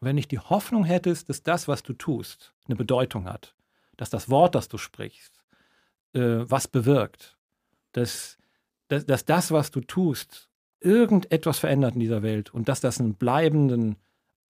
wenn 0.00 0.16
ich 0.16 0.28
die 0.28 0.38
Hoffnung 0.38 0.84
hättest, 0.84 1.28
dass 1.28 1.42
das, 1.42 1.68
was 1.68 1.82
du 1.82 1.92
tust, 1.92 2.54
eine 2.66 2.76
Bedeutung 2.76 3.24
hat, 3.26 3.54
dass 3.96 4.10
das 4.10 4.30
Wort, 4.30 4.54
das 4.54 4.68
du 4.68 4.78
sprichst, 4.78 5.37
äh, 6.14 6.44
was 6.48 6.68
bewirkt. 6.68 7.36
Dass, 7.92 8.38
dass, 8.88 9.06
dass 9.06 9.24
das, 9.24 9.50
was 9.50 9.70
du 9.70 9.80
tust, 9.80 10.48
irgendetwas 10.80 11.58
verändert 11.58 11.94
in 11.94 12.00
dieser 12.00 12.22
Welt 12.22 12.52
und 12.54 12.68
dass 12.68 12.80
das 12.80 13.00
einen 13.00 13.14
bleibenden 13.14 13.96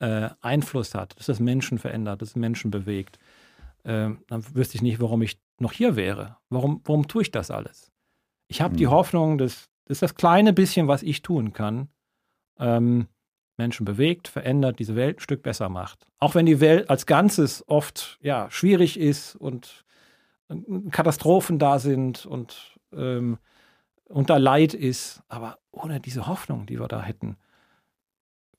äh, 0.01 0.31
Einfluss 0.41 0.95
hat, 0.95 1.19
dass 1.19 1.27
das 1.27 1.41
Menschen 1.41 1.79
verändert, 1.79 2.23
dass 2.23 2.31
es 2.31 2.37
Menschen 2.37 2.71
bewegt. 2.71 3.19
äh, 3.85 4.11
dann 4.27 4.55
wüsste 4.55 4.77
ich 4.77 4.83
nicht, 4.83 5.01
warum 5.01 5.23
ich 5.23 5.39
noch 5.59 5.73
hier 5.73 5.97
wäre. 5.97 6.37
Warum, 6.51 6.81
warum 6.85 7.09
tue 7.09 7.23
ich 7.23 7.31
das 7.31 7.51
alles? 7.51 7.91
Ich 8.49 8.61
habe 8.61 8.75
mhm. 8.75 8.79
die 8.79 8.87
Hoffnung, 8.87 9.39
dass, 9.39 9.69
dass 9.87 10.01
das 10.01 10.15
kleine 10.15 10.53
bisschen, 10.53 10.89
was 10.89 11.03
ich 11.03 11.23
tun 11.23 11.53
kann, 11.53 11.89
ähm, 12.59 13.07
Menschen 13.57 13.85
bewegt, 13.85 14.29
verändert, 14.29 14.79
diese 14.79 14.95
Welt 14.95 15.19
ein 15.19 15.21
Stück 15.21 15.43
besser 15.43 15.69
macht. 15.69 16.07
Auch 16.19 16.35
wenn 16.35 16.47
die 16.47 16.61
Welt 16.61 16.89
als 16.91 17.07
Ganzes 17.07 17.65
oft 17.67 18.19
ja, 18.23 18.51
schwierig 18.51 18.99
ist 18.99 19.35
und 19.35 19.85
Katastrophen 20.91 21.59
da 21.59 21.79
sind 21.79 22.27
und 22.27 22.79
ähm, 22.93 23.39
unter 24.09 24.39
Leid 24.39 24.75
ist. 24.75 25.23
Aber 25.29 25.59
ohne 25.71 26.01
diese 26.01 26.27
Hoffnung, 26.27 26.67
die 26.67 26.81
wir 26.81 26.89
da 26.89 27.03
hätten, 27.03 27.37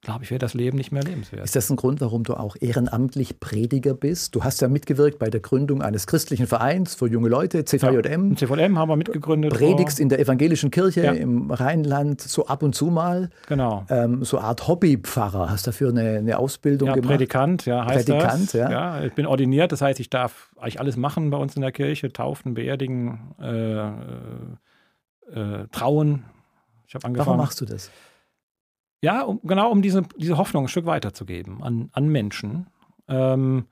glaube 0.01 0.23
ich, 0.23 0.31
wäre 0.31 0.39
das 0.39 0.53
Leben 0.53 0.77
nicht 0.77 0.91
mehr 0.91 1.03
lebenswert. 1.03 1.43
Ist 1.43 1.55
das 1.55 1.69
ein 1.69 1.75
Grund, 1.75 1.99
warum 1.99 2.23
du 2.23 2.33
auch 2.33 2.55
ehrenamtlich 2.59 3.39
Prediger 3.39 3.93
bist? 3.93 4.33
Du 4.33 4.43
hast 4.43 4.61
ja 4.61 4.69
mitgewirkt 4.69 5.19
bei 5.19 5.29
der 5.29 5.41
Gründung 5.41 5.81
eines 5.81 6.07
christlichen 6.07 6.47
Vereins 6.47 6.95
für 6.95 7.07
junge 7.07 7.27
Leute, 7.27 7.65
CVJM. 7.65 8.31
Ja, 8.31 8.35
CVJM 8.37 8.79
haben 8.79 8.89
wir 8.89 8.95
mitgegründet. 8.95 9.53
Predigst 9.53 9.99
in 9.99 10.07
der 10.07 10.19
evangelischen 10.19 10.71
Kirche 10.71 11.03
ja. 11.03 11.11
im 11.11 11.51
Rheinland 11.51 12.21
so 12.21 12.45
ab 12.45 12.63
und 12.63 12.75
zu 12.75 12.85
mal. 12.85 13.29
Genau. 13.47 13.85
Ähm, 13.89 14.23
so 14.23 14.37
eine 14.37 14.47
Art 14.47 14.67
Hobbypfarrer. 14.69 15.49
Hast 15.49 15.67
dafür 15.67 15.89
eine, 15.89 16.19
eine 16.19 16.39
Ausbildung 16.39 16.87
ja, 16.87 16.95
gemacht? 16.95 17.11
Predikant, 17.11 17.65
ja, 17.65 17.85
heißt 17.85 18.07
Predikant, 18.07 18.43
das. 18.45 18.53
Ja. 18.53 18.71
ja. 18.71 19.03
Ich 19.03 19.13
bin 19.13 19.25
ordiniert, 19.25 19.73
das 19.73 19.81
heißt, 19.81 19.99
ich 19.99 20.09
darf 20.09 20.51
eigentlich 20.57 20.79
alles 20.79 20.95
machen 20.95 21.29
bei 21.29 21.37
uns 21.37 21.55
in 21.55 21.61
der 21.61 21.73
Kirche. 21.73 22.13
Taufen, 22.13 22.53
beerdigen, 22.53 23.35
äh, 23.41 23.89
äh, 23.89 23.91
äh 25.33 25.67
trauen. 25.71 26.23
Ich 26.87 26.95
habe 26.95 27.05
angefangen. 27.05 27.27
Warum 27.27 27.37
machst 27.37 27.59
du 27.59 27.65
das? 27.65 27.91
Ja, 29.01 29.21
um, 29.23 29.39
genau 29.43 29.71
um 29.71 29.81
diese, 29.81 30.03
diese 30.17 30.37
Hoffnung 30.37 30.65
ein 30.65 30.67
Stück 30.67 30.85
weiterzugeben 30.85 31.63
an, 31.63 31.89
an 31.93 32.09
Menschen, 32.09 32.67
ähm, 33.07 33.65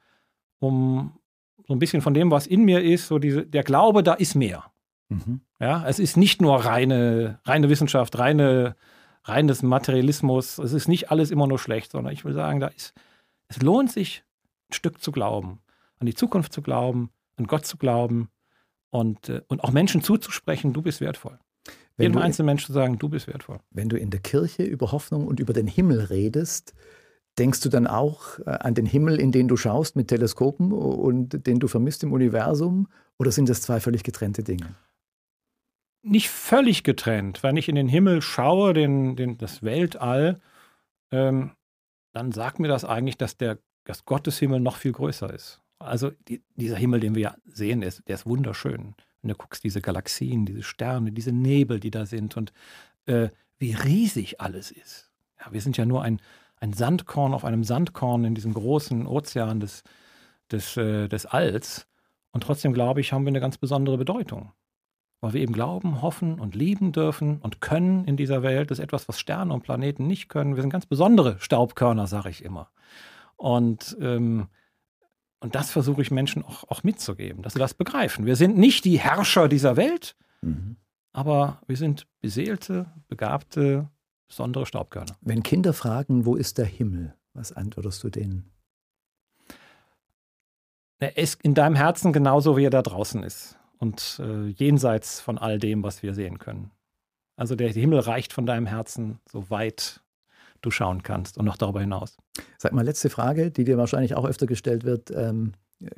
um 0.60 1.20
so 1.68 1.74
ein 1.74 1.80
bisschen 1.80 2.02
von 2.02 2.14
dem, 2.14 2.32
was 2.32 2.48
in 2.48 2.64
mir 2.64 2.82
ist, 2.82 3.08
so 3.08 3.20
diese, 3.20 3.46
der 3.46 3.64
Glaube, 3.64 4.04
da 4.04 4.14
ist 4.14 4.36
mehr. 4.36 4.64
Mhm. 5.10 5.42
Ja, 5.60 5.86
es 5.88 6.00
ist 6.00 6.18
nicht 6.18 6.42
nur 6.42 6.66
reine, 6.66 7.40
reine 7.44 7.70
Wissenschaft, 7.70 8.18
reine, 8.18 8.76
reines 9.24 9.64
Materialismus, 9.64 10.58
es 10.60 10.72
ist 10.72 10.88
nicht 10.88 11.12
alles 11.12 11.32
immer 11.32 11.48
nur 11.48 11.60
schlecht, 11.60 11.92
sondern 11.92 12.14
ich 12.14 12.24
will 12.24 12.34
sagen, 12.34 12.60
da 12.60 12.68
ist, 12.68 12.94
es 13.50 13.62
lohnt 13.62 13.92
sich, 13.92 14.24
ein 14.70 14.74
Stück 14.74 15.02
zu 15.02 15.12
glauben, 15.12 15.60
an 16.00 16.08
die 16.08 16.14
Zukunft 16.14 16.54
zu 16.54 16.62
glauben, 16.62 17.10
an 17.38 17.48
Gott 17.48 17.66
zu 17.66 17.78
glauben 17.78 18.30
und, 18.90 19.30
äh, 19.30 19.42
und 19.48 19.64
auch 19.64 19.72
Menschen 19.72 20.02
zuzusprechen, 20.02 20.74
du 20.74 20.82
bist 20.82 21.02
wertvoll. 21.02 21.40
Wenn 21.98 22.12
Jedem 22.12 22.22
einzelnen 22.22 22.48
Menschen 22.48 22.68
zu 22.68 22.74
sagen, 22.74 23.00
du 23.00 23.10
bist 23.10 23.28
wertvoll. 23.28 23.60
Wenn 23.72 23.90
du 23.90 23.98
in 23.98 24.10
der 24.10 24.20
Kirche 24.20 24.64
über 24.64 24.92
Hoffnung 24.92 25.28
und 25.28 25.40
über 25.40 25.54
den 25.54 25.68
Himmel 25.68 26.02
redest, 26.02 26.74
denkst 27.40 27.62
du 27.62 27.70
dann 27.70 27.88
auch 27.88 28.40
äh, 28.40 28.52
an 28.52 28.76
den 28.76 28.86
Himmel, 28.86 29.20
in 29.20 29.32
den 29.32 29.48
du 29.48 29.58
schaust 29.58 29.96
mit 29.96 30.08
Teleskopen 30.08 30.72
und 30.72 31.48
den 31.48 31.60
du 31.60 31.68
vermisst 31.68 32.04
im 32.04 32.14
Universum? 32.14 32.88
Oder 33.18 33.32
sind 33.32 33.50
das 33.50 33.62
zwei 33.62 33.80
völlig 33.80 34.04
getrennte 34.04 34.44
Dinge? 34.44 34.76
Nicht 36.04 36.30
völlig 36.30 36.84
getrennt. 36.84 37.42
Wenn 37.42 37.58
ich 37.58 37.68
in 37.68 37.76
den 37.76 37.88
Himmel 37.88 38.22
schaue, 38.22 38.74
den, 38.74 39.16
den, 39.16 39.38
das 39.38 39.64
Weltall, 39.64 40.40
ähm, 41.12 41.52
dann 42.14 42.32
sagt 42.32 42.60
mir 42.60 42.68
das 42.68 42.86
eigentlich, 42.86 43.18
dass 43.18 43.38
der 43.38 43.58
dass 43.88 44.06
Gottes 44.06 44.38
Himmel 44.40 44.60
noch 44.60 44.76
viel 44.76 44.92
größer 44.92 45.34
ist. 45.34 45.62
Also 45.80 46.12
die, 46.28 46.44
dieser 46.56 46.76
Himmel, 46.76 47.00
den 47.00 47.16
wir 47.16 47.22
ja 47.22 47.36
sehen, 47.46 47.82
der 47.82 47.90
ist, 47.90 48.08
der 48.08 48.16
ist 48.16 48.26
wunderschön. 48.26 48.96
Und 49.22 49.30
du 49.30 49.36
guckst 49.36 49.64
diese 49.64 49.82
Galaxien, 49.82 50.46
diese 50.46 50.64
Sterne, 50.64 51.12
diese 51.12 51.32
Nebel, 51.32 51.80
die 51.80 51.92
da 51.92 52.06
sind 52.06 52.38
und 52.38 52.54
äh, 53.06 53.30
wie 53.58 53.74
riesig 53.74 54.40
alles 54.40 54.72
ist. 54.72 55.12
Ja, 55.40 55.52
wir 55.52 55.62
sind 55.62 55.78
ja 55.78 55.86
nur 55.86 56.04
ein, 56.04 56.22
ein 56.60 56.74
Sandkorn 56.74 57.34
auf 57.34 57.46
einem 57.46 57.64
Sandkorn 57.64 58.26
in 58.26 58.36
diesem 58.36 58.54
großen 58.54 59.08
Ozean 59.08 59.60
des, 59.60 59.84
des, 60.52 60.78
äh, 60.78 61.08
des 61.08 61.26
Alls. 61.26 61.88
Und 62.32 62.42
trotzdem, 62.42 62.74
glaube 62.74 63.02
ich, 63.02 63.14
haben 63.14 63.26
wir 63.26 63.30
eine 63.30 63.40
ganz 63.40 63.58
besondere 63.58 63.98
Bedeutung. 63.98 64.52
Weil 65.20 65.34
wir 65.34 65.42
eben 65.42 65.54
glauben, 65.54 66.04
hoffen 66.04 66.40
und 66.40 66.54
lieben 66.54 66.92
dürfen 66.92 67.40
und 67.40 67.60
können 67.60 68.06
in 68.06 68.18
dieser 68.18 68.44
Welt. 68.44 68.70
Das 68.70 68.78
ist 68.78 68.84
etwas, 68.84 69.08
was 69.08 69.20
Sterne 69.20 69.52
und 69.52 69.64
Planeten 69.64 70.06
nicht 70.06 70.30
können. 70.30 70.56
Wir 70.56 70.62
sind 70.62 70.70
ganz 70.70 70.86
besondere 70.86 71.38
Staubkörner, 71.40 72.06
sage 72.06 72.30
ich 72.30 72.44
immer. 72.44 72.70
Und 73.36 73.98
ähm, 74.00 74.48
und 75.40 75.56
das 75.56 75.72
versuche 75.72 76.02
ich 76.02 76.12
Menschen 76.12 76.44
auch, 76.44 76.64
auch 76.70 76.84
mitzugeben, 76.84 77.44
dass 77.44 77.54
sie 77.54 77.60
das 77.60 77.74
begreifen. 77.74 78.26
Wir 78.26 78.36
sind 78.36 78.58
nicht 78.58 78.86
die 78.86 79.00
Herrscher 79.00 79.48
dieser 79.48 79.78
Welt, 79.78 80.16
mhm. 80.42 80.78
aber 81.14 81.62
wir 81.68 81.78
sind 81.78 82.08
beseelte, 82.22 82.88
begabte, 83.08 83.90
besondere 84.28 84.66
Staubkörner. 84.66 85.16
Wenn 85.22 85.44
Kinder 85.44 85.74
fragen, 85.74 86.26
wo 86.26 86.36
ist 86.36 86.58
der 86.58 86.66
Himmel, 86.66 87.16
was 87.34 87.52
antwortest 87.52 88.04
du 88.04 88.10
denen? 88.10 88.52
Er 91.00 91.18
ist 91.18 91.44
in 91.44 91.54
deinem 91.54 91.76
Herzen 91.76 92.12
genauso, 92.12 92.58
wie 92.58 92.66
er 92.66 92.72
da 92.72 92.82
draußen 92.82 93.22
ist 93.22 93.58
und 93.78 94.20
äh, 94.20 94.48
jenseits 94.48 95.22
von 95.22 95.38
all 95.38 95.60
dem, 95.60 95.84
was 95.84 96.02
wir 96.02 96.16
sehen 96.16 96.40
können. 96.40 96.72
Also 97.36 97.56
der 97.56 97.70
Himmel 97.70 98.00
reicht 98.00 98.34
von 98.34 98.48
deinem 98.48 98.66
Herzen 98.66 99.20
so 99.30 99.52
weit 99.52 100.02
du 100.62 100.72
schauen 100.72 101.04
kannst 101.04 101.38
und 101.38 101.46
noch 101.46 101.58
darüber 101.58 101.82
hinaus. 101.82 102.18
Sag 102.58 102.74
mal, 102.74 102.86
letzte 102.86 103.10
Frage, 103.10 103.52
die 103.52 103.64
dir 103.64 103.78
wahrscheinlich 103.78 104.16
auch 104.16 104.26
öfter 104.26 104.46
gestellt 104.46 104.84
wird. 104.84 105.12
Ähm, 105.12 105.54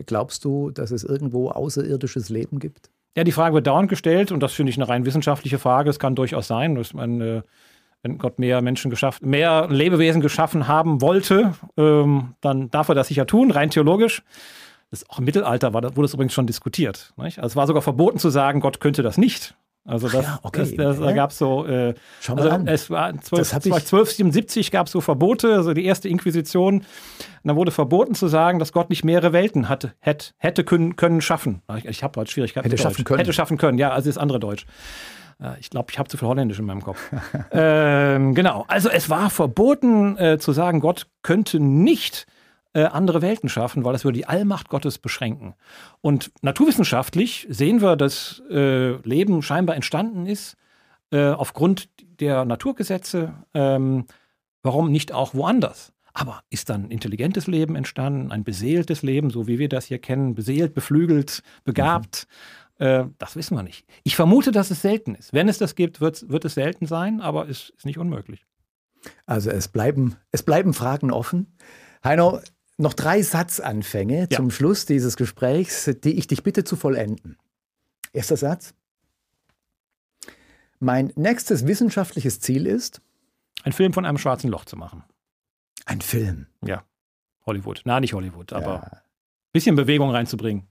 glaubst 0.06 0.44
du, 0.46 0.72
dass 0.72 0.92
es 0.92 1.04
irgendwo 1.04 1.50
außerirdisches 1.50 2.30
Leben 2.30 2.60
gibt? 2.60 2.90
Ja, 3.16 3.24
die 3.24 3.32
Frage 3.32 3.56
wird 3.56 3.68
dauernd 3.68 3.90
gestellt 3.90 4.32
und 4.32 4.42
das 4.42 4.54
finde 4.54 4.70
ich 4.70 4.78
eine 4.78 4.88
rein 4.88 5.06
wissenschaftliche 5.06 5.60
Frage. 5.60 5.90
Es 5.90 6.00
kann 6.00 6.16
durchaus 6.16 6.48
sein, 6.48 6.76
dass 6.76 6.94
man, 6.94 7.22
äh, 7.22 7.42
wenn 8.04 8.18
Gott 8.18 8.40
mehr 8.40 8.62
Menschen 8.62 8.92
geschaffen, 8.92 9.30
mehr 9.30 9.68
Lebewesen 9.70 10.22
geschaffen 10.22 10.68
haben 10.68 11.02
wollte, 11.02 11.54
ähm, 11.76 12.36
dann 12.42 12.70
darf 12.70 12.90
er 12.90 12.96
das 12.96 13.08
sicher 13.08 13.26
tun, 13.26 13.52
rein 13.52 13.72
theologisch. 13.72 14.24
Das 14.92 15.08
auch 15.10 15.20
im 15.20 15.26
Mittelalter 15.26 15.74
war, 15.74 15.84
wurde 15.84 16.02
das 16.04 16.14
übrigens 16.14 16.34
schon 16.34 16.48
diskutiert. 16.48 17.14
Nicht? 17.18 17.40
Also 17.40 17.54
es 17.54 17.56
war 17.56 17.68
sogar 17.68 17.82
verboten 17.82 18.20
zu 18.20 18.30
sagen, 18.30 18.60
Gott 18.60 18.80
könnte 18.80 19.04
das 19.04 19.18
nicht. 19.18 19.56
Also 19.90 20.08
das, 20.08 20.24
ja, 20.24 20.40
okay. 20.44 20.60
das, 20.60 20.76
das, 20.76 21.00
da 21.00 21.12
gab 21.14 21.32
es 21.32 21.38
so, 21.40 21.66
äh, 21.66 21.96
Schau 22.22 22.36
mal 22.36 22.44
also 22.44 22.56
an. 22.56 22.68
es 22.68 22.90
war 22.90 23.10
12, 23.12 23.54
1277 23.54 24.72
gab 24.72 24.86
es 24.86 24.92
so 24.92 25.02
Verbote, 25.02 25.56
also 25.56 25.74
die 25.74 25.86
erste 25.86 26.08
Inquisition. 26.08 26.76
Und 26.76 26.86
dann 27.44 27.56
wurde 27.56 27.72
verboten 27.72 28.14
zu 28.14 28.28
sagen, 28.28 28.60
dass 28.60 28.72
Gott 28.72 28.90
nicht 28.90 29.04
mehrere 29.04 29.34
Welten 29.34 29.68
hatte, 29.68 29.94
hätte, 30.00 30.34
hätte 30.38 30.64
können, 30.64 30.96
können 30.96 31.22
schaffen. 31.22 31.62
Ich, 31.78 31.86
ich 31.86 32.04
habe 32.04 32.20
heute 32.20 32.32
Schwierigkeiten 32.32 32.66
hätte 32.66 32.76
mit 32.76 32.82
schaffen 32.82 33.04
können. 33.04 33.20
Hätte 33.20 33.34
schaffen 33.34 33.58
können, 33.58 33.78
ja, 33.78 33.92
also 33.92 34.10
das 34.10 34.18
andere 34.18 34.40
Deutsch. 34.40 34.66
Ich 35.62 35.70
glaube, 35.70 35.88
ich 35.90 35.98
habe 35.98 36.10
zu 36.10 36.18
viel 36.18 36.28
Holländisch 36.28 36.60
in 36.60 36.66
meinem 36.66 36.82
Kopf. 36.84 37.00
ähm, 37.54 38.36
genau. 38.36 38.66
Also 38.68 38.90
es 38.90 39.10
war 39.10 39.30
verboten 39.30 40.18
äh, 40.18 40.38
zu 40.38 40.52
sagen, 40.52 40.82
Gott 40.82 41.08
könnte 41.24 41.62
nicht 41.62 42.28
äh, 42.28 42.39
andere 42.74 43.22
Welten 43.22 43.50
schaffen, 43.50 43.84
weil 43.84 43.94
das 43.94 44.04
würde 44.04 44.18
die 44.18 44.28
Allmacht 44.28 44.70
Gottes 44.70 45.00
beschränken. 45.00 45.56
Und 46.02 46.32
naturwissenschaftlich 46.42 47.48
sehen 47.50 47.82
wir, 47.82 47.96
dass 47.96 48.44
äh, 48.50 48.92
Leben 49.08 49.42
scheinbar 49.42 49.76
entstanden 49.76 50.26
ist 50.26 50.56
äh, 51.12 51.30
aufgrund 51.30 51.90
der 52.20 52.46
Naturgesetze. 52.46 53.34
Ähm, 53.54 54.06
warum 54.62 54.92
nicht 54.92 55.12
auch 55.12 55.34
woanders? 55.34 55.94
Aber 56.14 56.44
ist 56.50 56.70
dann 56.70 56.92
intelligentes 56.92 57.48
Leben 57.48 57.76
entstanden, 57.76 58.32
ein 58.32 58.44
beseeltes 58.44 59.04
Leben, 59.04 59.30
so 59.30 59.48
wie 59.48 59.60
wir 59.60 59.70
das 59.70 59.86
hier 59.86 60.00
kennen, 60.00 60.36
beseelt, 60.36 60.74
beflügelt, 60.74 61.44
begabt? 61.64 62.28
Mhm. 62.78 62.86
Äh, 62.86 63.06
das 63.18 63.36
wissen 63.36 63.56
wir 63.56 63.64
nicht. 63.64 63.86
Ich 64.04 64.16
vermute, 64.16 64.52
dass 64.52 64.72
es 64.72 64.82
selten 64.82 65.16
ist. 65.16 65.34
Wenn 65.34 65.50
es 65.50 65.58
das 65.58 65.76
gibt, 65.76 66.02
wird, 66.02 66.30
wird 66.30 66.46
es 66.46 66.56
selten 66.56 66.86
sein, 66.88 67.22
aber 67.22 67.48
es 67.48 67.70
ist 67.70 67.86
nicht 67.86 67.98
unmöglich. 67.98 68.46
Also 69.26 69.50
es 69.50 69.68
bleiben, 69.68 70.16
es 70.32 70.44
bleiben 70.44 70.74
Fragen 70.74 71.12
offen. 71.12 71.56
Heino, 72.04 72.40
noch 72.80 72.94
drei 72.94 73.22
Satzanfänge 73.22 74.28
ja. 74.32 74.38
zum 74.38 74.52
Schluss 74.52 74.86
dieses 74.86 75.18
Gesprächs, 75.18 75.92
die 76.04 76.18
ich 76.18 76.28
dich 76.28 76.44
bitte 76.44 76.64
zu 76.64 76.76
vollenden. 76.76 77.38
Erster 78.14 78.38
Satz. 78.38 78.74
Mein 80.80 81.12
nächstes 81.16 81.68
wissenschaftliches 81.68 82.40
Ziel 82.40 82.66
ist, 82.66 83.02
ein 83.64 83.74
Film 83.74 83.92
von 83.92 84.06
einem 84.06 84.18
schwarzen 84.18 84.50
Loch 84.50 84.64
zu 84.64 84.78
machen. 84.78 85.04
Ein 85.86 86.00
Film? 86.00 86.48
Ja. 86.66 86.86
Hollywood. 87.46 87.82
Na, 87.84 88.00
nicht 88.00 88.14
Hollywood, 88.14 88.54
aber 88.54 88.76
ja. 88.76 88.82
ein 88.84 89.02
bisschen 89.52 89.76
Bewegung 89.76 90.12
reinzubringen. 90.12 90.68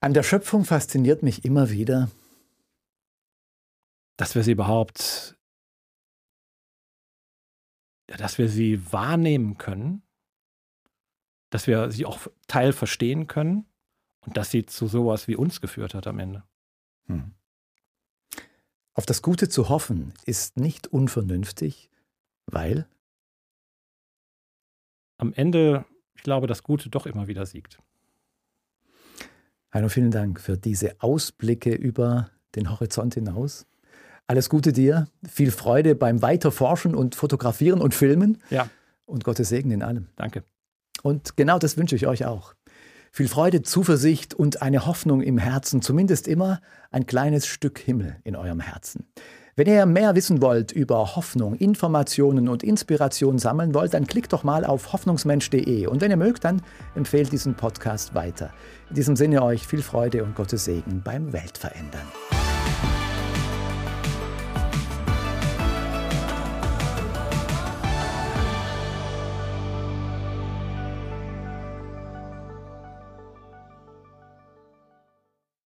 An 0.00 0.14
der 0.14 0.22
Schöpfung 0.22 0.64
fasziniert 0.64 1.22
mich 1.22 1.44
immer 1.44 1.68
wieder, 1.68 2.10
dass 4.16 4.34
wir 4.34 4.42
sie 4.42 4.52
überhaupt, 4.52 5.36
dass 8.06 8.38
wir 8.38 8.48
sie 8.48 8.80
wahrnehmen 8.90 9.58
können 9.58 10.03
dass 11.54 11.68
wir 11.68 11.92
sie 11.92 12.04
auch 12.04 12.26
Teil 12.48 12.72
verstehen 12.72 13.28
können 13.28 13.64
und 14.18 14.36
dass 14.36 14.50
sie 14.50 14.66
zu 14.66 14.88
sowas 14.88 15.28
wie 15.28 15.36
uns 15.36 15.60
geführt 15.60 15.94
hat 15.94 16.08
am 16.08 16.18
Ende. 16.18 16.42
Hm. 17.06 17.30
Auf 18.92 19.06
das 19.06 19.22
Gute 19.22 19.48
zu 19.48 19.68
hoffen 19.68 20.14
ist 20.26 20.56
nicht 20.56 20.88
unvernünftig, 20.88 21.90
weil 22.46 22.88
am 25.16 25.32
Ende, 25.32 25.84
ich 26.16 26.24
glaube, 26.24 26.48
das 26.48 26.64
Gute 26.64 26.90
doch 26.90 27.06
immer 27.06 27.28
wieder 27.28 27.46
siegt. 27.46 27.80
Heino, 29.72 29.88
vielen 29.88 30.10
Dank 30.10 30.40
für 30.40 30.58
diese 30.58 31.00
Ausblicke 31.02 31.72
über 31.72 32.30
den 32.56 32.68
Horizont 32.68 33.14
hinaus. 33.14 33.64
Alles 34.26 34.48
Gute 34.48 34.72
dir, 34.72 35.06
viel 35.24 35.52
Freude 35.52 35.94
beim 35.94 36.20
Weiterforschen 36.20 36.96
und 36.96 37.14
Fotografieren 37.14 37.80
und 37.80 37.94
Filmen. 37.94 38.42
Ja. 38.50 38.68
Und 39.06 39.22
Gottes 39.22 39.50
Segen 39.50 39.70
in 39.70 39.84
allem. 39.84 40.08
Danke. 40.16 40.42
Und 41.02 41.36
genau 41.36 41.58
das 41.58 41.76
wünsche 41.76 41.96
ich 41.96 42.06
euch 42.06 42.24
auch. 42.24 42.54
Viel 43.10 43.28
Freude, 43.28 43.62
Zuversicht 43.62 44.34
und 44.34 44.60
eine 44.62 44.86
Hoffnung 44.86 45.20
im 45.20 45.38
Herzen, 45.38 45.82
zumindest 45.82 46.26
immer 46.26 46.60
ein 46.90 47.06
kleines 47.06 47.46
Stück 47.46 47.78
Himmel 47.78 48.16
in 48.24 48.34
eurem 48.34 48.60
Herzen. 48.60 49.06
Wenn 49.56 49.68
ihr 49.68 49.86
mehr 49.86 50.16
wissen 50.16 50.42
wollt 50.42 50.72
über 50.72 51.14
Hoffnung, 51.14 51.54
Informationen 51.54 52.48
und 52.48 52.64
Inspiration 52.64 53.38
sammeln 53.38 53.72
wollt, 53.72 53.94
dann 53.94 54.08
klickt 54.08 54.32
doch 54.32 54.42
mal 54.42 54.64
auf 54.64 54.92
hoffnungsmensch.de 54.92 55.86
und 55.86 56.00
wenn 56.00 56.10
ihr 56.10 56.16
mögt, 56.16 56.42
dann 56.42 56.60
empfehlt 56.96 57.30
diesen 57.30 57.54
Podcast 57.54 58.16
weiter. 58.16 58.52
In 58.88 58.96
diesem 58.96 59.14
Sinne 59.14 59.44
euch 59.44 59.64
viel 59.64 59.82
Freude 59.82 60.24
und 60.24 60.34
Gottes 60.34 60.64
Segen 60.64 61.02
beim 61.04 61.32
Weltverändern. 61.32 62.08